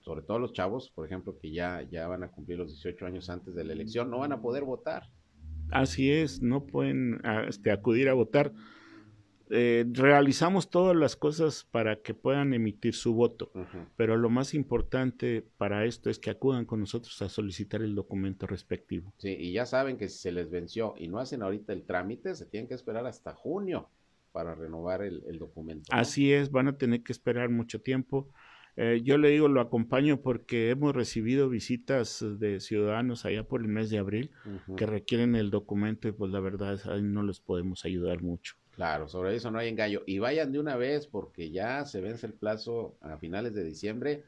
[0.01, 3.29] sobre todo los chavos, por ejemplo, que ya, ya van a cumplir los 18 años
[3.29, 5.03] antes de la elección, no van a poder votar.
[5.71, 8.53] Así es, no pueden ah, este, acudir a votar.
[9.49, 13.51] Eh, realizamos todas las cosas para que puedan emitir su voto,
[13.95, 18.47] pero lo más importante para esto es que acudan con nosotros a solicitar el documento
[18.47, 19.13] respectivo.
[19.17, 22.35] Sí, y ya saben que si se les venció y no hacen ahorita el trámite,
[22.35, 23.89] se tienen que esperar hasta junio
[24.31, 25.89] para renovar el, documento.
[25.91, 28.29] Así es, van a tener que esperar mucho tiempo.
[28.75, 33.67] Eh, yo le digo, lo acompaño porque hemos recibido visitas de ciudadanos allá por el
[33.67, 34.31] mes de abril
[34.75, 38.55] que requieren el documento y pues la verdad es, ahí no les podemos ayudar mucho.
[38.75, 40.01] Claro, sobre eso no hay engaño.
[40.05, 44.23] Y vayan de una vez porque ya se vence el plazo a finales de diciembre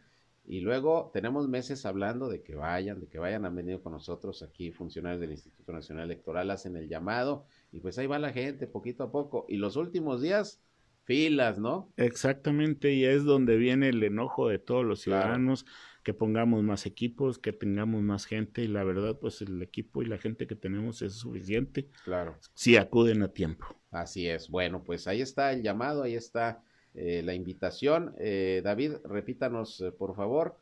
[0.47, 4.43] y luego tenemos meses hablando de que vayan, de que vayan, han venido con nosotros
[4.43, 8.67] aquí funcionarios del Instituto Nacional Electoral, hacen el llamado y pues ahí va la gente
[8.67, 9.47] poquito a poco.
[9.49, 10.61] Y los últimos días,
[11.05, 11.91] filas, ¿no?
[11.97, 15.65] Exactamente, y es donde viene el enojo de todos los ciudadanos,
[16.05, 20.05] que pongamos más equipos, que tengamos más gente y la verdad, pues el equipo y
[20.05, 21.89] la gente que tenemos es suficiente.
[22.03, 22.37] Claro.
[22.53, 23.65] Si acuden a tiempo.
[23.89, 24.47] Así es.
[24.47, 26.61] Bueno, pues ahí está el llamado, ahí está
[26.93, 28.13] eh, la invitación.
[28.19, 30.59] Eh, David, repítanos, eh, por favor,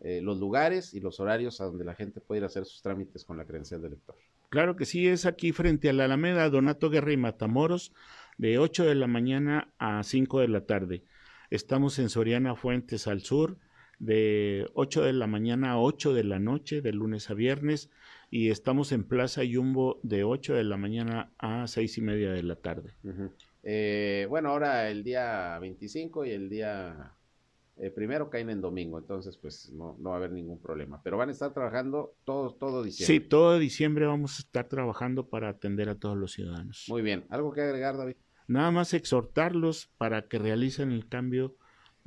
[0.00, 3.24] los lugares y los horarios a donde la gente puede ir a hacer sus trámites
[3.24, 4.14] con la credencial de elector.
[4.48, 7.92] Claro que sí, es aquí frente a la Alameda Donato Guerra y Matamoros,
[8.38, 11.02] de 8 de la mañana a 5 de la tarde.
[11.50, 13.58] Estamos en Soriana Fuentes al sur,
[13.98, 17.90] de 8 de la mañana a 8 de la noche, de lunes a viernes,
[18.30, 22.42] y estamos en Plaza Yumbo de 8 de la mañana a 6 y media de
[22.42, 22.94] la tarde.
[23.62, 27.14] Eh, bueno, ahora el día 25 y el día
[27.76, 31.00] eh, primero caen en domingo, entonces pues no, no, va a haber ningún problema.
[31.02, 33.14] Pero van a estar trabajando todo, todo diciembre.
[33.14, 36.86] Sí, todo diciembre vamos a estar trabajando para atender a todos los ciudadanos.
[36.88, 38.16] Muy bien, ¿algo que agregar, David?
[38.48, 41.56] Nada más exhortarlos para que realicen el cambio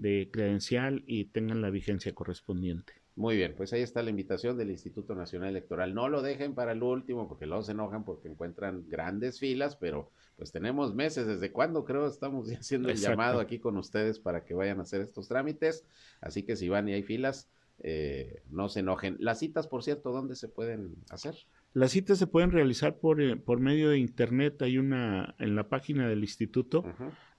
[0.01, 2.93] de credencial y tengan la vigencia correspondiente.
[3.15, 5.93] Muy bien, pues ahí está la invitación del Instituto Nacional Electoral.
[5.93, 10.09] No lo dejen para el último porque luego se enojan porque encuentran grandes filas, pero
[10.37, 11.27] pues tenemos meses.
[11.27, 15.01] ¿Desde cuándo creo estamos haciendo el llamado aquí con ustedes para que vayan a hacer
[15.01, 15.85] estos trámites?
[16.19, 17.49] Así que si van y hay filas,
[17.83, 19.17] eh, no se enojen.
[19.19, 21.35] Las citas, por cierto, ¿dónde se pueden hacer?
[21.73, 24.61] Las citas se pueden realizar por, eh, por medio de internet.
[24.61, 26.83] Hay una, en la página del instituto,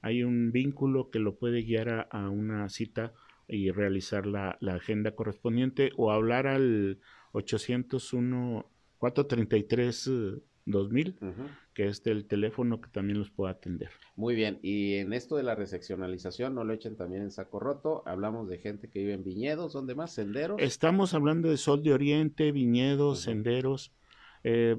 [0.02, 3.12] hay un vínculo que lo puede guiar a, a una cita
[3.48, 6.98] y realizar la, la agenda correspondiente o hablar al
[7.32, 8.66] 801
[8.98, 10.10] 433
[10.64, 11.16] 2000,
[11.74, 13.90] que es el teléfono que también los puede atender.
[14.14, 18.04] Muy bien, y en esto de la reseccionalización, no lo echen también en saco roto,
[18.06, 20.12] hablamos de gente que vive en viñedos, ¿dónde más?
[20.12, 20.60] ¿Senderos?
[20.60, 23.92] Estamos hablando de Sol de Oriente, viñedos, senderos.
[24.44, 24.76] Eh,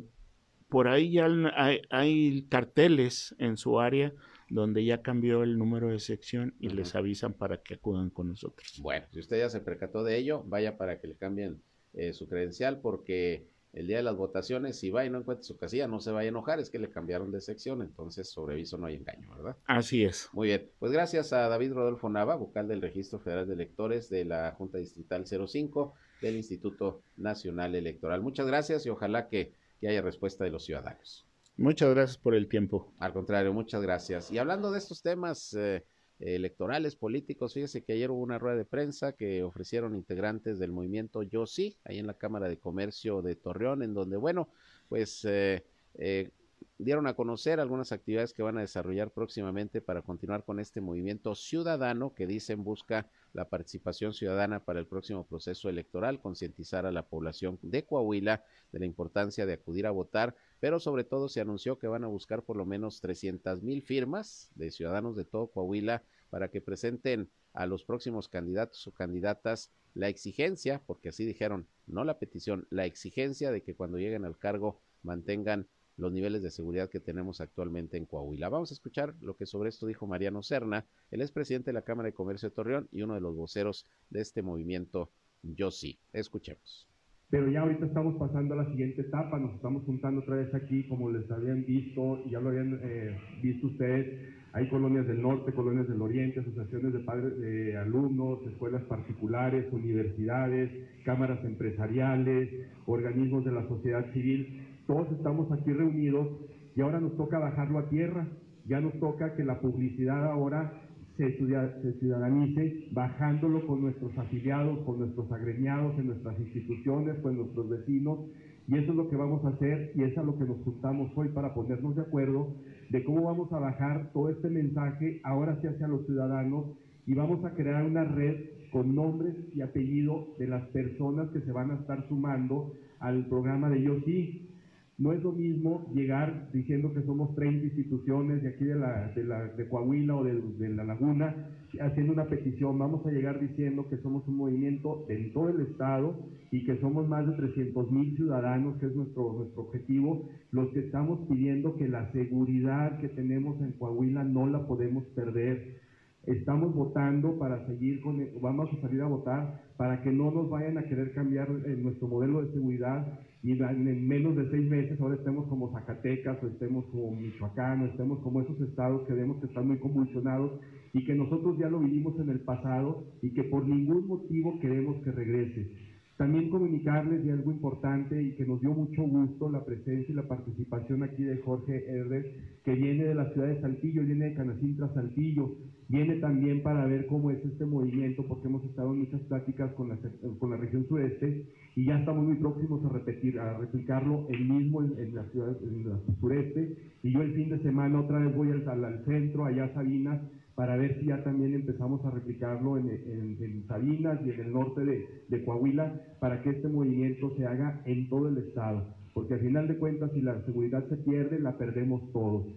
[0.70, 4.14] por ahí ya hay, hay, carteles en su área
[4.50, 8.80] donde ya cambió el número de sección y les avisan para que acudan con nosotros.
[8.82, 11.62] Bueno, si usted ya se percató de ello, vaya para que le cambien
[11.94, 15.58] eh, su credencial porque el día de las votaciones, si va y no encuentra su
[15.58, 18.78] casilla, no se vaya a enojar, es que le cambiaron de sección, entonces sobre aviso
[18.78, 19.58] no hay engaño, ¿verdad?
[19.66, 20.30] Así es.
[20.32, 24.26] Muy bien, pues gracias a David Rodolfo Nava, vocal del Registro Federal de Electores de
[24.26, 28.22] la Junta Distrital 05 del Instituto Nacional Electoral.
[28.22, 31.26] Muchas gracias y ojalá que, que haya respuesta de los ciudadanos.
[31.58, 32.94] Muchas gracias por el tiempo.
[32.98, 34.32] Al contrario, muchas gracias.
[34.32, 35.86] Y hablando de estos temas eh,
[36.20, 41.22] electorales, políticos, fíjese que ayer hubo una rueda de prensa que ofrecieron integrantes del movimiento
[41.22, 44.50] Yo Sí, ahí en la Cámara de Comercio de Torreón, en donde, bueno,
[44.90, 45.64] pues eh,
[45.96, 46.32] eh,
[46.78, 51.36] dieron a conocer algunas actividades que van a desarrollar próximamente para continuar con este movimiento
[51.36, 57.08] ciudadano que dicen busca la participación ciudadana para el próximo proceso electoral, concientizar a la
[57.08, 61.78] población de Coahuila de la importancia de acudir a votar, pero sobre todo se anunció
[61.78, 66.04] que van a buscar por lo menos 300 mil firmas de ciudadanos de todo Coahuila
[66.30, 72.06] para que presenten a los próximos candidatos o candidatas la exigencia, porque así dijeron, no
[72.06, 76.90] la petición, la exigencia de que cuando lleguen al cargo mantengan los niveles de seguridad
[76.90, 78.48] que tenemos actualmente en Coahuila.
[78.48, 82.08] Vamos a escuchar lo que sobre esto dijo Mariano Serna, el expresidente de la Cámara
[82.08, 86.00] de Comercio de Torreón y uno de los voceros de este movimiento Yo Sí.
[86.14, 86.93] Escuchemos.
[87.34, 90.84] Pero ya ahorita estamos pasando a la siguiente etapa, nos estamos juntando otra vez aquí,
[90.84, 95.88] como les habían visto, ya lo habían eh, visto ustedes, hay colonias del norte, colonias
[95.88, 100.70] del oriente, asociaciones de padres de alumnos, escuelas particulares, universidades,
[101.06, 102.52] cámaras empresariales,
[102.86, 104.68] organismos de la sociedad civil.
[104.86, 106.28] Todos estamos aquí reunidos
[106.76, 108.28] y ahora nos toca bajarlo a tierra.
[108.68, 110.83] Ya nos toca que la publicidad ahora
[111.18, 118.20] se, ciudadanice bajándolo con nuestros afiliados, con nuestros agremiados en nuestras instituciones, con nuestros vecinos.
[118.68, 121.12] Y eso es lo que vamos a hacer y es a lo que nos juntamos
[121.16, 122.56] hoy para ponernos de acuerdo
[122.90, 126.68] de cómo vamos a bajar todo este mensaje ahora sí hacia los ciudadanos
[127.06, 128.36] y vamos a crear una red
[128.72, 133.70] con nombres y apellidos de las personas que se van a estar sumando al programa
[133.70, 134.53] de Yo Sí.
[134.98, 139.24] No es lo mismo llegar diciendo que somos 30 instituciones de aquí de, la, de,
[139.24, 141.36] la, de Coahuila o de, la Laguna,
[141.82, 142.78] haciendo una petición.
[142.78, 146.16] Vamos a llegar diciendo que somos un movimiento en todo el Estado
[146.52, 150.82] y que somos más de 300 mil ciudadanos, que es nuestro, nuestro objetivo, los que
[150.82, 155.83] estamos pidiendo que la seguridad que tenemos en Coahuila no la podemos perder.
[156.26, 160.78] Estamos votando para seguir con, vamos a salir a votar para que no nos vayan
[160.78, 165.16] a querer cambiar eh, nuestro modelo de seguridad y en menos de seis meses ahora
[165.16, 169.48] estemos como Zacatecas o estemos como Michoacán o estemos como esos estados que vemos que
[169.48, 170.62] están muy convulsionados
[170.94, 175.04] y que nosotros ya lo vivimos en el pasado y que por ningún motivo queremos
[175.04, 175.72] que regrese.
[176.16, 180.28] También comunicarles de algo importante y que nos dio mucho gusto la presencia y la
[180.28, 182.28] participación aquí de Jorge Herdes,
[182.64, 185.56] que viene de la ciudad de Saltillo, viene de Canacintra Saltillo,
[185.94, 189.90] viene también para ver cómo es este movimiento, porque hemos estado en muchas pláticas con
[189.90, 189.98] la,
[190.40, 194.82] con la región sureste y ya estamos muy próximos a repetir, a replicarlo el mismo
[194.82, 196.96] en, la ciudad en la sureste.
[197.04, 200.20] Y yo el fin de semana otra vez voy al, al centro, allá a Sabinas,
[200.56, 204.84] para ver si ya también empezamos a replicarlo en, en, Sabinas y en el norte
[204.84, 208.96] de, de, Coahuila, para que este movimiento se haga en todo el estado.
[209.14, 212.48] Porque al final de cuentas, si la seguridad se pierde, la perdemos todos.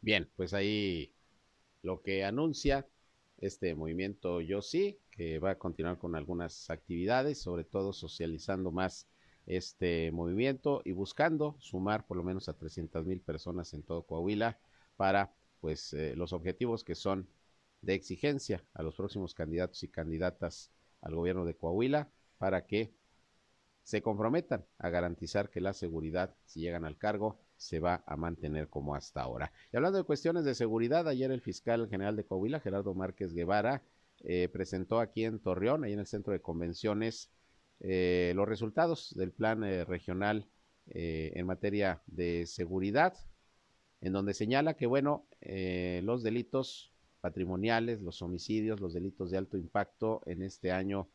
[0.00, 1.11] Bien, pues ahí
[1.82, 2.86] lo que anuncia
[3.38, 9.08] este movimiento Yo Sí, que va a continuar con algunas actividades, sobre todo socializando más
[9.46, 14.58] este movimiento y buscando sumar por lo menos a 300 mil personas en todo Coahuila
[14.96, 17.28] para pues eh, los objetivos que son
[17.80, 22.92] de exigencia a los próximos candidatos y candidatas al gobierno de Coahuila para que
[23.82, 28.68] se comprometan a garantizar que la seguridad, si llegan al cargo, se va a mantener
[28.68, 29.52] como hasta ahora.
[29.72, 33.82] Y hablando de cuestiones de seguridad, ayer el fiscal general de Coahuila, Gerardo Márquez Guevara,
[34.24, 37.30] eh, presentó aquí en Torreón, ahí en el centro de convenciones,
[37.80, 40.46] eh, los resultados del plan regional
[40.86, 43.14] en materia de seguridad
[44.02, 49.56] en donde señala que, bueno, eh, los delitos patrimoniales, los homicidios, los delitos de alto
[49.56, 51.08] impacto en este año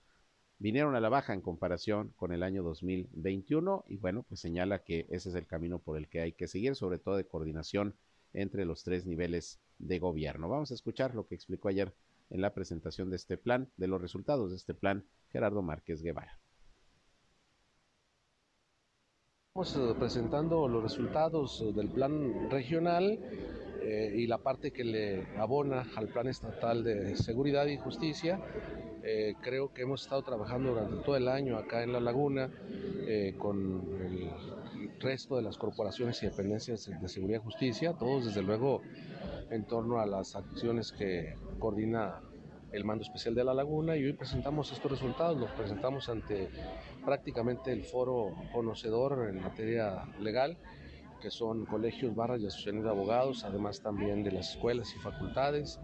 [0.59, 5.05] vinieron a la baja en comparación con el año 2021 y bueno, pues señala que
[5.09, 7.95] ese es el camino por el que hay que seguir, sobre todo de coordinación
[8.33, 10.49] entre los tres niveles de gobierno.
[10.49, 11.93] Vamos a escuchar lo que explicó ayer
[12.29, 16.39] en la presentación de este plan, de los resultados de este plan, Gerardo Márquez Guevara.
[19.55, 23.19] Estamos eh, presentando los resultados eh, del plan regional
[23.87, 28.39] eh, y la parte que le abona al plan estatal de seguridad y justicia.
[29.41, 32.49] creo que hemos estado trabajando durante todo el año acá en La Laguna
[33.37, 34.29] con el
[34.99, 38.81] resto de las corporaciones y dependencias de seguridad y justicia, todos desde luego
[39.49, 42.19] en torno a las acciones que coordina
[42.71, 46.49] el mando especial de La Laguna y hoy presentamos estos resultados, los presentamos ante
[47.05, 50.57] prácticamente el foro conocedor en materia legal,
[51.19, 55.79] que son colegios, barras y asociaciones de abogados, además también de las escuelas y facultades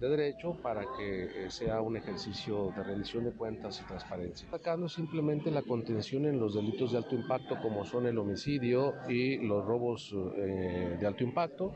[0.00, 4.46] de derecho para que eh, sea un ejercicio de rendición de cuentas y transparencia.
[4.48, 9.38] Atacando simplemente la contención en los delitos de alto impacto como son el homicidio y
[9.38, 11.72] los robos eh, de alto impacto,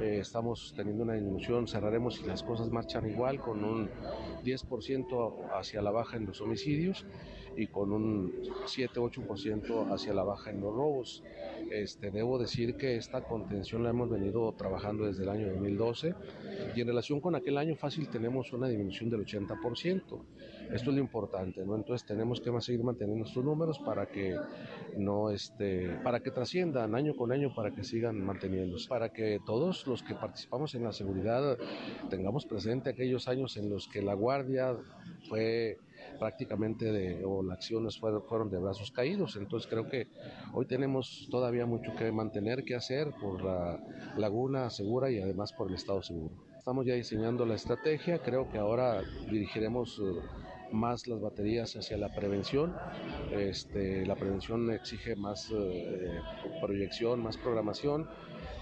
[0.00, 3.88] eh, estamos teniendo una disminución, cerraremos si las cosas marchan igual con un
[4.44, 7.06] 10% hacia la baja en los homicidios
[7.56, 8.32] y con un
[8.66, 11.22] 7-8% hacia la baja en los robos.
[11.70, 16.14] Este, debo decir que esta contención la hemos venido trabajando desde el año 2012
[16.74, 20.02] y en relación con aquel año fácil tenemos una disminución del 80%.
[20.72, 21.76] Esto es lo importante, ¿no?
[21.76, 24.36] Entonces tenemos que seguir manteniendo estos números para que
[24.96, 29.86] no este, para que trasciendan año con año, para que sigan manteniéndose, para que todos
[29.86, 31.58] los que participamos en la seguridad
[32.08, 34.76] tengamos presente aquellos años en los que la guardia
[35.28, 35.78] fue
[36.18, 39.36] prácticamente de, o las acciones fueron, fueron de brazos caídos.
[39.36, 40.08] Entonces creo que
[40.52, 43.80] hoy tenemos todavía mucho que mantener, que hacer por la
[44.16, 46.34] laguna segura y además por el estado seguro.
[46.58, 50.20] Estamos ya diseñando la estrategia, creo que ahora dirigiremos eh,
[50.72, 52.74] más las baterías hacia la prevención.
[53.32, 56.20] Este, la prevención exige más eh,
[56.60, 58.08] proyección, más programación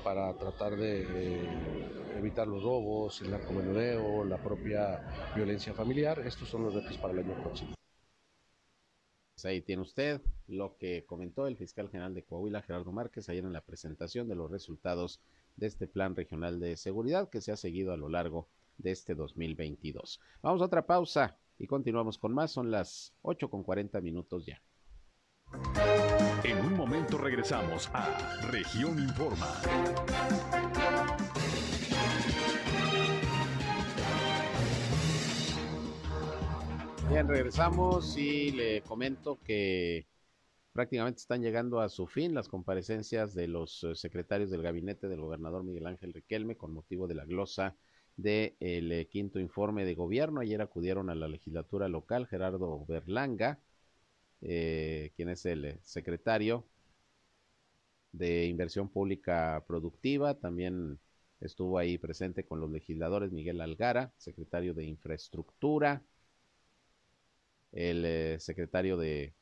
[0.03, 1.41] para tratar de
[2.19, 6.21] evitar los robos, el narcomenudeo, la propia violencia familiar.
[6.21, 7.75] Estos son los retos para el año próximo.
[9.35, 13.45] Pues ahí tiene usted lo que comentó el fiscal general de Coahuila, Gerardo Márquez, ayer
[13.45, 15.21] en la presentación de los resultados
[15.57, 19.15] de este plan regional de seguridad que se ha seguido a lo largo de este
[19.15, 20.21] 2022.
[20.43, 22.51] Vamos a otra pausa y continuamos con más.
[22.51, 24.61] Son las 8 con 40 minutos ya.
[26.43, 29.47] En un momento regresamos a Región Informa.
[37.11, 40.07] Bien, regresamos y le comento que
[40.73, 45.21] prácticamente están llegando a su fin las comparecencias de los eh, secretarios del gabinete del
[45.21, 47.77] gobernador Miguel Ángel Riquelme con motivo de la glosa
[48.17, 50.41] del eh, quinto informe de gobierno.
[50.41, 53.59] Ayer acudieron a la legislatura local Gerardo Berlanga,
[54.43, 56.67] eh, quien es el secretario
[58.13, 60.35] de Inversión Pública Productiva.
[60.35, 60.99] También
[61.41, 66.03] estuvo ahí presente con los legisladores Miguel Algara, secretario de Infraestructura,
[67.73, 69.33] el eh, secretario de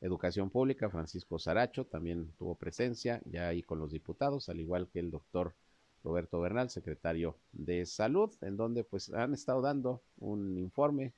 [0.00, 4.98] Educación Pública, Francisco Saracho, también tuvo presencia ya ahí con los diputados, al igual que
[4.98, 5.54] el doctor
[6.02, 11.12] Roberto Bernal, secretario de Salud, en donde pues han estado dando un informe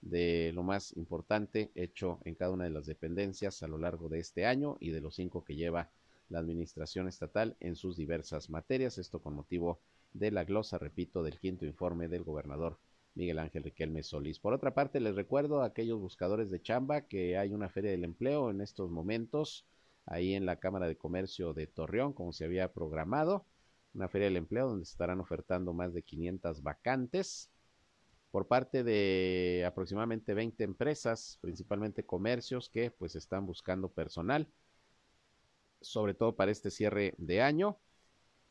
[0.00, 4.20] de lo más importante hecho en cada una de las dependencias a lo largo de
[4.20, 5.90] este año y de los cinco que lleva
[6.28, 8.98] la administración estatal en sus diversas materias.
[8.98, 9.80] Esto con motivo
[10.12, 12.78] de la glosa, repito, del quinto informe del gobernador
[13.14, 14.38] Miguel Ángel Riquelme Solís.
[14.38, 18.04] Por otra parte, les recuerdo a aquellos buscadores de chamba que hay una feria del
[18.04, 19.66] empleo en estos momentos
[20.06, 23.44] ahí en la Cámara de Comercio de Torreón, como se había programado
[23.94, 27.50] una feria del empleo donde se estarán ofertando más de 500 vacantes
[28.30, 34.48] por parte de aproximadamente 20 empresas, principalmente comercios que pues están buscando personal,
[35.80, 37.78] sobre todo para este cierre de año.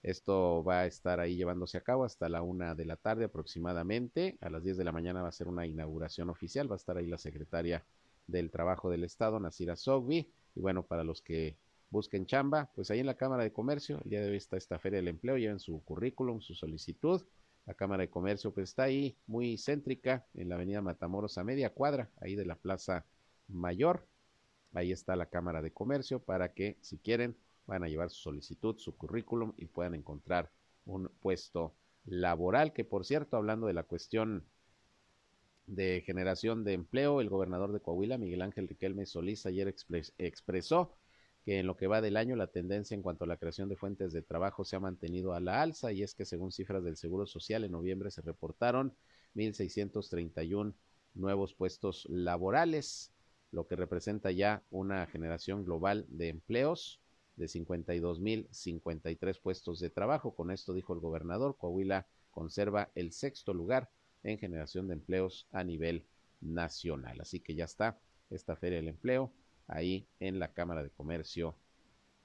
[0.03, 4.37] Esto va a estar ahí llevándose a cabo hasta la una de la tarde aproximadamente.
[4.41, 6.69] A las 10 de la mañana va a ser una inauguración oficial.
[6.71, 7.85] Va a estar ahí la secretaria
[8.27, 10.31] del Trabajo del Estado, Nasira Sogbi.
[10.55, 11.57] Y bueno, para los que
[11.89, 14.79] busquen chamba, pues ahí en la Cámara de Comercio, el día de hoy está esta
[14.79, 17.23] Feria del Empleo, lleven su currículum, su solicitud.
[17.67, 21.69] La Cámara de Comercio pues está ahí muy céntrica en la avenida Matamoros a media
[21.69, 23.05] cuadra, ahí de la Plaza
[23.49, 24.07] Mayor.
[24.73, 28.77] Ahí está la Cámara de Comercio para que si quieren van a llevar su solicitud,
[28.77, 30.49] su currículum y puedan encontrar
[30.85, 34.45] un puesto laboral, que por cierto, hablando de la cuestión
[35.65, 39.67] de generación de empleo, el gobernador de Coahuila, Miguel Ángel Riquelme Solís, ayer
[40.17, 40.95] expresó
[41.47, 43.77] que en lo que va del año la tendencia en cuanto a la creación de
[43.77, 46.97] fuentes de trabajo se ha mantenido a la alza y es que según cifras del
[46.97, 48.93] Seguro Social en noviembre se reportaron
[49.33, 50.73] 1.631
[51.13, 53.13] nuevos puestos laborales,
[53.51, 56.99] lo que representa ya una generación global de empleos
[57.37, 60.35] de 52.053 puestos de trabajo.
[60.35, 63.89] Con esto dijo el gobernador, Coahuila conserva el sexto lugar
[64.23, 66.03] en generación de empleos a nivel
[66.41, 67.21] nacional.
[67.21, 67.97] Así que ya está
[68.29, 69.31] esta feria del empleo
[69.67, 71.55] ahí en la Cámara de Comercio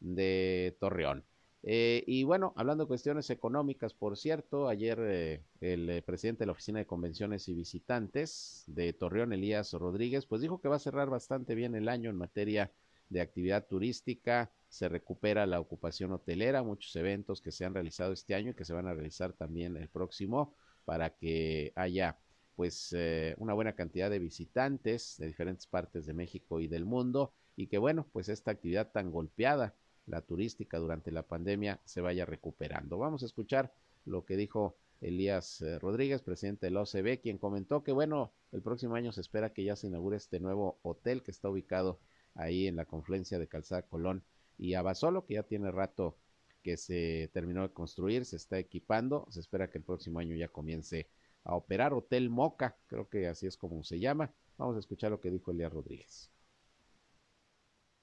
[0.00, 1.24] de Torreón.
[1.64, 6.46] Eh, y bueno, hablando de cuestiones económicas, por cierto, ayer eh, el eh, presidente de
[6.46, 10.80] la Oficina de Convenciones y Visitantes de Torreón, Elías Rodríguez, pues dijo que va a
[10.80, 12.72] cerrar bastante bien el año en materia
[13.10, 18.34] de actividad turística, se recupera la ocupación hotelera, muchos eventos que se han realizado este
[18.34, 22.18] año y que se van a realizar también el próximo para que haya
[22.56, 27.32] pues eh, una buena cantidad de visitantes de diferentes partes de México y del mundo
[27.56, 29.74] y que bueno, pues esta actividad tan golpeada,
[30.06, 32.98] la turística durante la pandemia, se vaya recuperando.
[32.98, 33.72] Vamos a escuchar
[34.04, 38.94] lo que dijo Elías eh, Rodríguez, presidente del OCB, quien comentó que bueno, el próximo
[38.94, 42.00] año se espera que ya se inaugure este nuevo hotel que está ubicado
[42.34, 44.24] ahí en la confluencia de Calzada Colón
[44.58, 46.16] y Abasolo, que ya tiene rato
[46.62, 50.48] que se terminó de construir, se está equipando, se espera que el próximo año ya
[50.48, 51.08] comience
[51.44, 54.32] a operar Hotel Moca, creo que así es como se llama.
[54.58, 56.30] Vamos a escuchar lo que dijo Elías Rodríguez.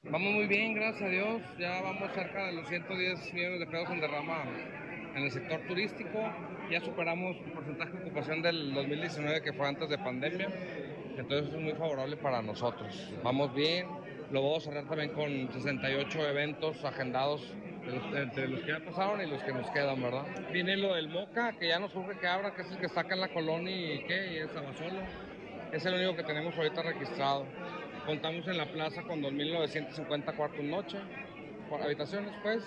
[0.03, 1.41] Vamos muy bien, gracias a Dios.
[1.59, 4.43] Ya vamos cerca de los 110 millones de pesos en derrama
[5.15, 6.19] en el sector turístico.
[6.71, 10.49] Ya superamos el porcentaje de ocupación del 2019 que fue antes de pandemia.
[11.17, 13.13] Entonces es muy favorable para nosotros.
[13.23, 13.87] Vamos bien.
[14.31, 17.53] Lo vamos a cerrar también con 68 eventos agendados
[18.15, 20.25] entre los que ya pasaron y los que nos quedan, ¿verdad?
[20.51, 23.15] Viene lo del Moca, que ya nos surge que abra, que es el que saca
[23.15, 25.01] en la colonia y qué, y es Abasolo.
[25.71, 27.45] Es el único que tenemos ahorita registrado.
[28.05, 30.97] Contamos en la plaza con 2.950 cuartos noche,
[31.83, 32.63] habitaciones pues.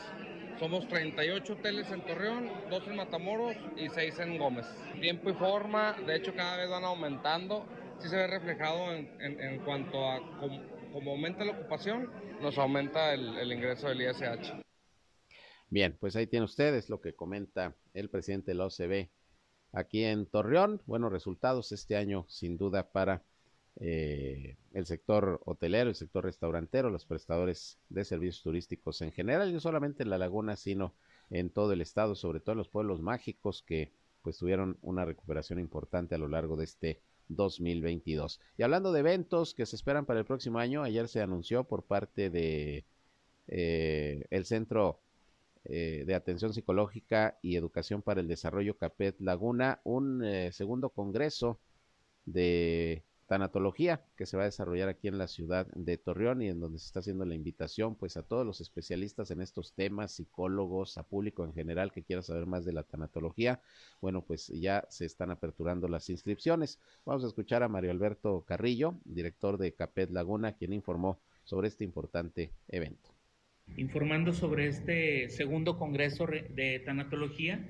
[0.58, 4.66] Somos 38 hoteles en Torreón, 2 en Matamoros y 6 en Gómez.
[5.00, 7.66] Tiempo y forma, de hecho cada vez van aumentando.
[7.98, 10.20] Sí se ve reflejado en, cuanto a
[10.92, 12.10] como, aumenta la ocupación,
[12.40, 14.62] nos aumenta el ingreso del ISH.
[15.72, 19.08] Bien, pues ahí tienen ustedes lo que comenta el presidente de la OCB
[19.72, 20.82] aquí en Torreón.
[20.84, 23.22] Buenos resultados este año, sin duda, para
[23.76, 29.54] eh, el sector hotelero, el sector restaurantero, los prestadores de servicios turísticos en general, y
[29.54, 30.94] no solamente en la laguna, sino
[31.30, 35.58] en todo el estado, sobre todo en los pueblos mágicos que pues tuvieron una recuperación
[35.58, 38.40] importante a lo largo de este 2022.
[38.58, 41.84] Y hablando de eventos que se esperan para el próximo año, ayer se anunció por
[41.84, 42.84] parte de
[43.46, 45.00] eh, el Centro
[45.64, 51.58] eh, de Atención Psicológica y Educación para el Desarrollo Capet Laguna, un segundo congreso
[52.26, 53.02] de
[53.32, 56.78] tanatología que se va a desarrollar aquí en la ciudad de Torreón y en donde
[56.78, 61.02] se está haciendo la invitación pues a todos los especialistas en estos temas, psicólogos, a
[61.02, 63.62] público en general que quiera saber más de la tanatología.
[64.02, 66.78] Bueno, pues ya se están aperturando las inscripciones.
[67.06, 71.84] Vamos a escuchar a Mario Alberto Carrillo, director de Capet Laguna, quien informó sobre este
[71.84, 73.11] importante evento.
[73.76, 77.66] Informando sobre este segundo congreso de tanatología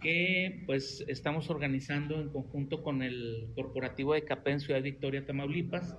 [0.00, 5.96] que pues estamos organizando en conjunto con el corporativo de CAPE en Ciudad Victoria, Tamaulipas.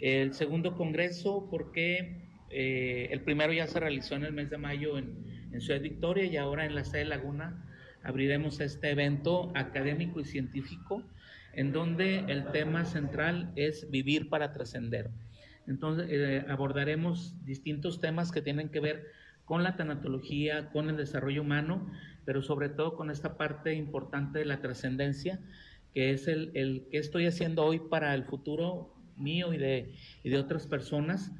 [0.00, 4.98] El segundo congreso porque eh, el primero ya se realizó en el mes de mayo
[4.98, 7.64] en, en Ciudad Victoria y ahora en la sede Laguna
[8.02, 11.04] abriremos este evento académico y científico
[11.54, 15.10] en donde el tema central es vivir para trascender.
[15.66, 19.06] Entonces eh, abordaremos distintos temas que tienen que ver
[19.44, 21.90] con la tanatología, con el desarrollo humano,
[22.24, 25.40] pero sobre todo con esta parte importante de la trascendencia,
[25.92, 30.30] que es el, el que estoy haciendo hoy para el futuro mío y de, y
[30.30, 31.32] de otras personas,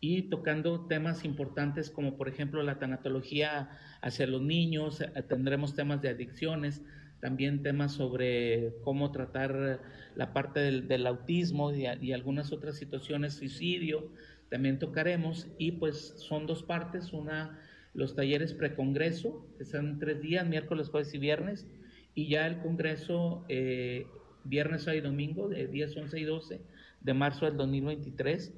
[0.00, 3.70] y tocando temas importantes como por ejemplo la tanatología
[4.02, 6.82] hacia los niños, eh, tendremos temas de adicciones,
[7.20, 9.80] también temas sobre cómo tratar
[10.14, 14.10] la parte del, autismo y, algunas otras situaciones, suicidio,
[14.48, 17.58] también tocaremos, y pues son dos partes, una
[17.94, 21.66] los talleres precongreso, que son tres días, miércoles, jueves y viernes,
[22.14, 24.06] y ya el congreso eh,
[24.44, 26.60] viernes y domingo, de 10, 11 y 12
[27.00, 28.52] de marzo del 2023,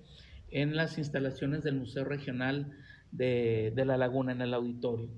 [0.51, 2.73] en las instalaciones del Museo Regional
[3.13, 5.09] de, de la Laguna, en el auditorio.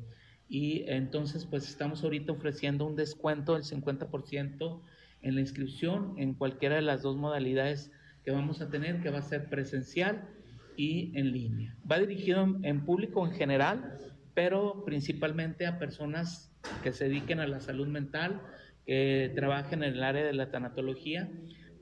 [0.51, 4.83] Y entonces, pues estamos ahorita ofreciendo un descuento del 50%
[5.23, 7.93] en la inscripción en cualquiera de las dos modalidades
[8.25, 10.29] que vamos a tener, que va a ser presencial
[10.77, 11.77] y en línea.
[11.89, 13.97] Va dirigido en, en público en general,
[14.35, 18.43] pero principalmente a personas que se dediquen a la salud mental,
[18.87, 21.31] que trabajen en el área de la tanatología.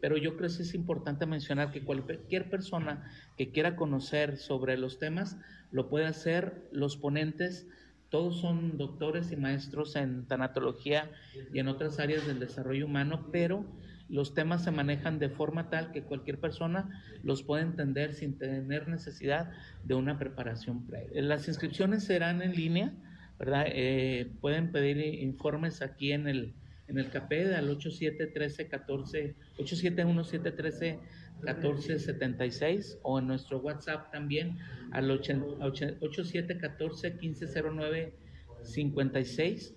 [0.03, 4.99] Pero yo creo que es importante mencionar que cualquier persona que quiera conocer sobre los
[4.99, 5.39] temas
[5.73, 6.69] lo puede hacer.
[6.71, 7.67] Los ponentes,
[8.11, 11.11] todos son doctores y maestros en tanatología
[11.53, 13.65] y en otras áreas del desarrollo humano, pero
[14.09, 18.89] los temas se manejan de forma tal que cualquier persona los puede entender sin tener
[18.89, 19.51] necesidad
[19.85, 21.21] de una preparación previa.
[21.23, 22.93] Las inscripciones serán en línea,
[23.39, 23.67] ¿verdad?
[23.69, 26.55] Eh, pueden pedir informes aquí en el,
[26.87, 30.25] en el CAPED al 871314, 871
[31.39, 34.59] 1476 o en nuestro WhatsApp también
[34.93, 38.15] al 8714 1509
[38.63, 39.75] 56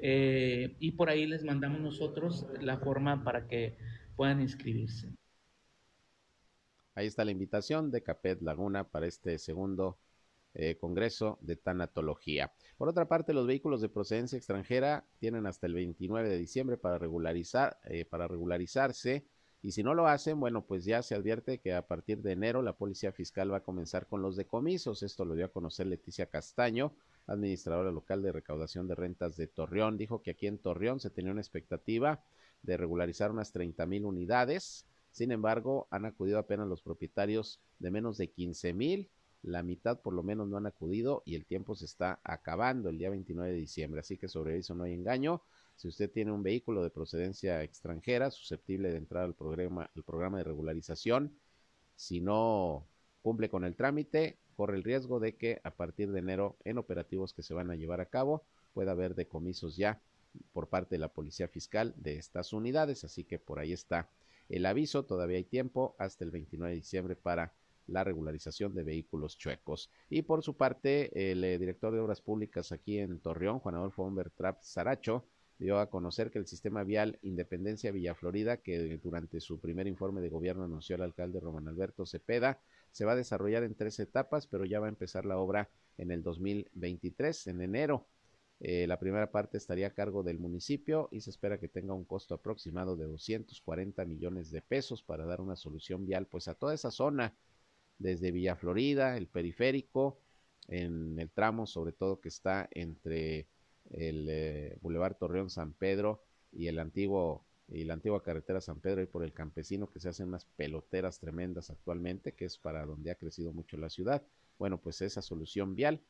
[0.00, 3.76] eh, y por ahí les mandamos nosotros la forma para que
[4.16, 5.12] puedan inscribirse.
[6.94, 9.98] Ahí está la invitación de Capet Laguna para este segundo
[10.54, 12.52] eh, Congreso de Tanatología.
[12.76, 16.98] Por otra parte, los vehículos de procedencia extranjera tienen hasta el 29 de diciembre para
[16.98, 19.24] regularizar, eh, para regularizarse.
[19.64, 22.62] Y si no lo hacen, bueno, pues ya se advierte que a partir de enero
[22.62, 25.04] la Policía Fiscal va a comenzar con los decomisos.
[25.04, 26.92] Esto lo dio a conocer Leticia Castaño,
[27.28, 31.30] administradora local de recaudación de rentas de Torreón, dijo que aquí en Torreón se tenía
[31.30, 32.24] una expectativa
[32.62, 34.84] de regularizar unas 30 mil unidades.
[35.12, 39.10] Sin embargo, han acudido apenas los propietarios de menos de 15 mil.
[39.42, 42.98] La mitad por lo menos no han acudido y el tiempo se está acabando el
[42.98, 44.00] día 29 de diciembre.
[44.00, 45.42] Así que sobre eso no hay engaño.
[45.76, 50.38] Si usted tiene un vehículo de procedencia extranjera susceptible de entrar al programa, al programa
[50.38, 51.32] de regularización,
[51.96, 52.86] si no
[53.22, 57.32] cumple con el trámite, corre el riesgo de que a partir de enero en operativos
[57.32, 58.44] que se van a llevar a cabo
[58.74, 60.00] pueda haber decomisos ya
[60.52, 63.04] por parte de la Policía Fiscal de estas unidades.
[63.04, 64.08] Así que por ahí está
[64.48, 65.04] el aviso.
[65.04, 67.52] Todavía hay tiempo hasta el 29 de diciembre para
[67.86, 69.90] la regularización de vehículos chuecos.
[70.08, 74.10] Y por su parte, el eh, director de Obras Públicas aquí en Torreón, Juan Adolfo
[74.36, 75.24] Trap Saracho,
[75.62, 80.20] dio a conocer que el sistema vial Independencia Villa Florida, que durante su primer informe
[80.20, 82.60] de gobierno anunció el alcalde Román Alberto Cepeda,
[82.90, 86.10] se va a desarrollar en tres etapas, pero ya va a empezar la obra en
[86.10, 88.06] el 2023, en enero.
[88.58, 92.04] Eh, la primera parte estaría a cargo del municipio y se espera que tenga un
[92.04, 96.74] costo aproximado de 240 millones de pesos para dar una solución vial pues a toda
[96.74, 97.34] esa zona,
[97.98, 100.18] desde Villa Florida, el periférico,
[100.68, 103.46] en el tramo sobre todo que está entre
[103.92, 106.22] el eh, Boulevard Torreón San Pedro
[106.52, 110.08] y el antiguo y la antigua carretera San Pedro y por el campesino que se
[110.08, 114.22] hacen unas peloteras tremendas actualmente, que es para donde ha crecido mucho la ciudad.
[114.58, 116.00] Bueno, pues esa solución vial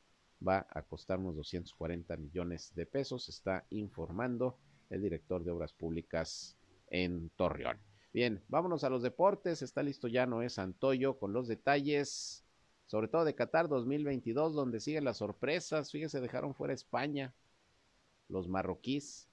[0.47, 4.59] va a costar unos 240 millones de pesos, está informando
[4.91, 6.57] el director de Obras Públicas
[6.91, 7.79] en Torreón.
[8.13, 12.45] Bien, vámonos a los deportes, está listo ya Noé Santoyo con los detalles,
[12.87, 17.35] sobre todo de Qatar 2022, donde siguen las sorpresas, fíjese, dejaron fuera España,
[18.33, 19.29] los marroquíes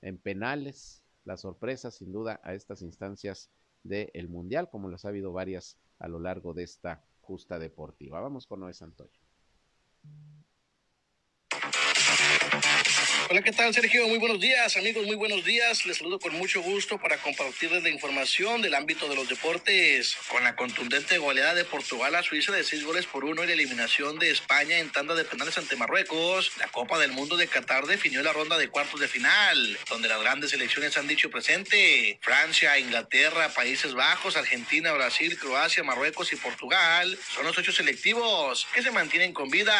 [0.00, 3.50] en penales, la sorpresa sin duda a estas instancias
[3.82, 8.20] del Mundial, como las ha habido varias a lo largo de esta justa deportiva.
[8.20, 9.23] Vamos con Noé Santoyo.
[13.30, 14.06] Hola, ¿qué tal, Sergio?
[14.06, 15.86] Muy buenos días, amigos, muy buenos días.
[15.86, 20.14] Les saludo con mucho gusto para compartirles la información del ámbito de los deportes.
[20.28, 23.54] Con la contundente goleada de Portugal a Suiza de seis goles por uno y la
[23.54, 27.86] eliminación de España en tanda de penales ante Marruecos, la Copa del Mundo de Qatar
[27.86, 32.18] definió la ronda de cuartos de final, donde las grandes selecciones han dicho presente.
[32.20, 38.82] Francia, Inglaterra, Países Bajos, Argentina, Brasil, Croacia, Marruecos y Portugal son los ocho selectivos que
[38.82, 39.74] se mantienen con vida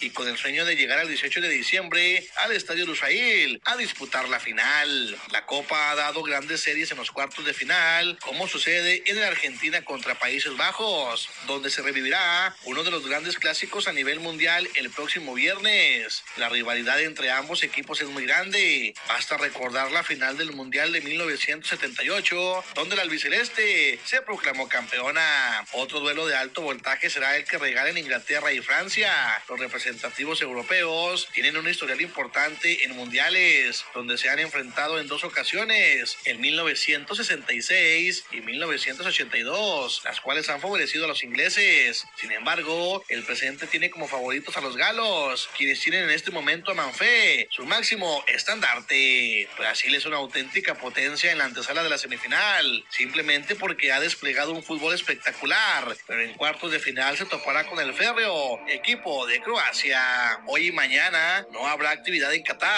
[0.00, 4.28] y con el sueño de llegar al 18 de diciembre al estadio Lusail a disputar
[4.28, 5.16] la final.
[5.30, 9.28] La Copa ha dado grandes series en los cuartos de final, como sucede en la
[9.28, 14.68] Argentina contra Países Bajos, donde se revivirá uno de los grandes clásicos a nivel mundial
[14.74, 16.24] el próximo viernes.
[16.36, 18.92] La rivalidad entre ambos equipos es muy grande.
[19.06, 25.64] Basta recordar la final del Mundial de 1978, donde la albiceleste se proclamó campeona.
[25.72, 29.12] Otro duelo de alto voltaje será el que regalen Inglaterra y Francia.
[29.48, 35.24] Los representativos europeos tienen una historial importante en mundiales, donde se han enfrentado en dos
[35.24, 42.06] ocasiones, en 1966 y 1982, las cuales han favorecido a los ingleses.
[42.16, 46.70] Sin embargo, el presidente tiene como favoritos a los galos, quienes tienen en este momento
[46.70, 49.48] a Manfé, su máximo estandarte.
[49.58, 54.52] Brasil es una auténtica potencia en la antesala de la semifinal, simplemente porque ha desplegado
[54.52, 59.40] un fútbol espectacular, pero en cuartos de final se topará con el férreo equipo de
[59.40, 60.40] Croacia.
[60.46, 62.69] Hoy y mañana no habrá actividad en Qatar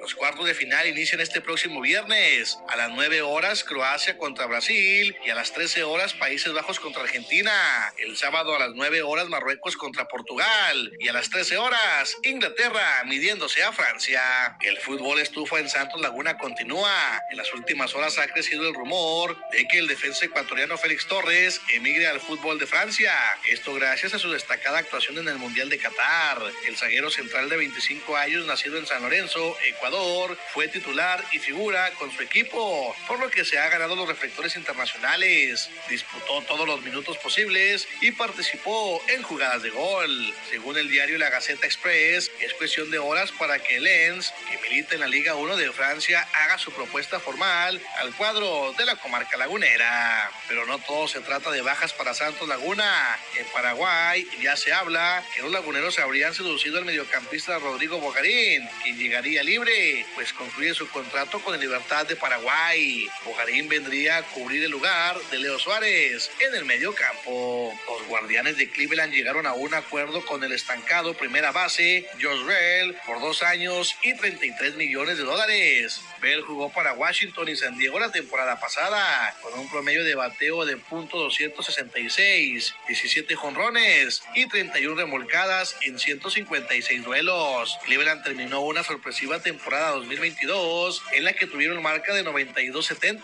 [0.00, 2.58] los cuartos de final inician este próximo viernes.
[2.68, 7.02] A las 9 horas Croacia contra Brasil y a las 13 horas Países Bajos contra
[7.02, 7.52] Argentina.
[7.98, 13.02] El sábado a las 9 horas Marruecos contra Portugal y a las 13 horas Inglaterra
[13.04, 14.56] midiéndose a Francia.
[14.60, 17.20] El fútbol estufa en Santos Laguna continúa.
[17.30, 21.60] En las últimas horas ha crecido el rumor de que el defensa ecuatoriano Félix Torres
[21.72, 23.12] emigre al fútbol de Francia.
[23.48, 26.42] Esto gracias a su destacada actuación en el Mundial de Qatar.
[26.66, 31.90] El zaguero central de 25 años nacido en San Lorenzo Ecuador, fue titular y figura
[31.98, 35.68] con su equipo, por lo que se ha ganado los reflectores internacionales.
[35.88, 40.34] Disputó todos los minutos posibles y participó en jugadas de gol.
[40.50, 44.94] Según el diario La Gaceta Express, es cuestión de horas para que Lens, que milita
[44.94, 49.36] en la Liga 1 de Francia, haga su propuesta formal al cuadro de la comarca
[49.36, 50.30] lagunera.
[50.48, 53.18] Pero no todo se trata de bajas para Santos Laguna.
[53.36, 58.98] En Paraguay ya se habla que los laguneros habrían seducido al mediocampista Rodrigo Bogarín, quien
[58.98, 63.08] llegaría libre, pues concluye su contrato con el Libertad de Paraguay.
[63.24, 67.74] Bojarín vendría a cubrir el lugar de Leo Suárez en el medio campo.
[67.88, 72.96] Los guardianes de Cleveland llegaron a un acuerdo con el estancado primera base, Josh Bell,
[73.04, 76.00] por dos años y 33 millones de dólares.
[76.20, 80.64] Bell jugó para Washington y San Diego la temporada pasada, con un promedio de bateo
[80.64, 87.76] de .266, 17 jonrones y 31 remolcadas en 156 duelos.
[87.84, 93.22] Cleveland terminó una sorpresa temporada 2022 en la que tuvieron marca de 92-70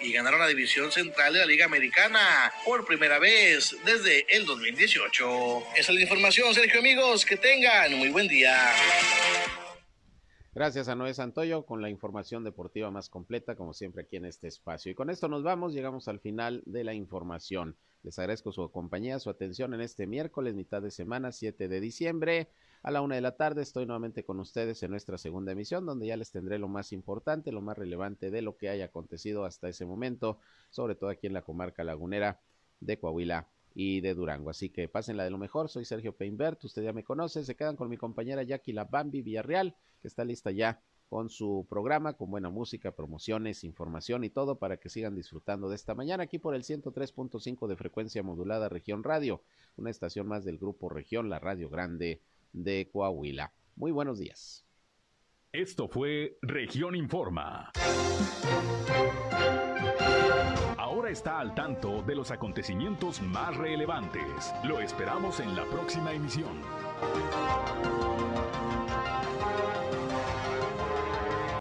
[0.00, 5.58] y ganaron la división central de la Liga Americana por primera vez desde el 2018.
[5.76, 8.56] Esa es la información, Sergio amigos, que tengan muy buen día.
[10.54, 14.48] Gracias a Noé Santoyo con la información deportiva más completa, como siempre aquí en este
[14.48, 14.90] espacio.
[14.90, 17.76] Y con esto nos vamos, llegamos al final de la información.
[18.02, 22.48] Les agradezco su compañía, su atención en este miércoles, mitad de semana, 7 de diciembre.
[22.86, 26.06] A la una de la tarde estoy nuevamente con ustedes en nuestra segunda emisión, donde
[26.06, 29.68] ya les tendré lo más importante, lo más relevante de lo que haya acontecido hasta
[29.68, 30.38] ese momento,
[30.70, 32.38] sobre todo aquí en la comarca lagunera
[32.78, 34.50] de Coahuila y de Durango.
[34.50, 35.68] Así que pásenla de lo mejor.
[35.68, 37.42] Soy Sergio Peinbert, usted ya me conoce.
[37.42, 41.66] Se quedan con mi compañera Jackie La Bambi Villarreal, que está lista ya con su
[41.68, 46.22] programa, con buena música, promociones, información y todo para que sigan disfrutando de esta mañana
[46.22, 49.42] aquí por el 103.5 de frecuencia modulada Región Radio,
[49.74, 52.22] una estación más del grupo Región, la Radio Grande
[52.56, 53.52] de Coahuila.
[53.76, 54.66] Muy buenos días.
[55.52, 57.70] Esto fue Región Informa.
[60.76, 64.52] Ahora está al tanto de los acontecimientos más relevantes.
[64.64, 66.60] Lo esperamos en la próxima emisión.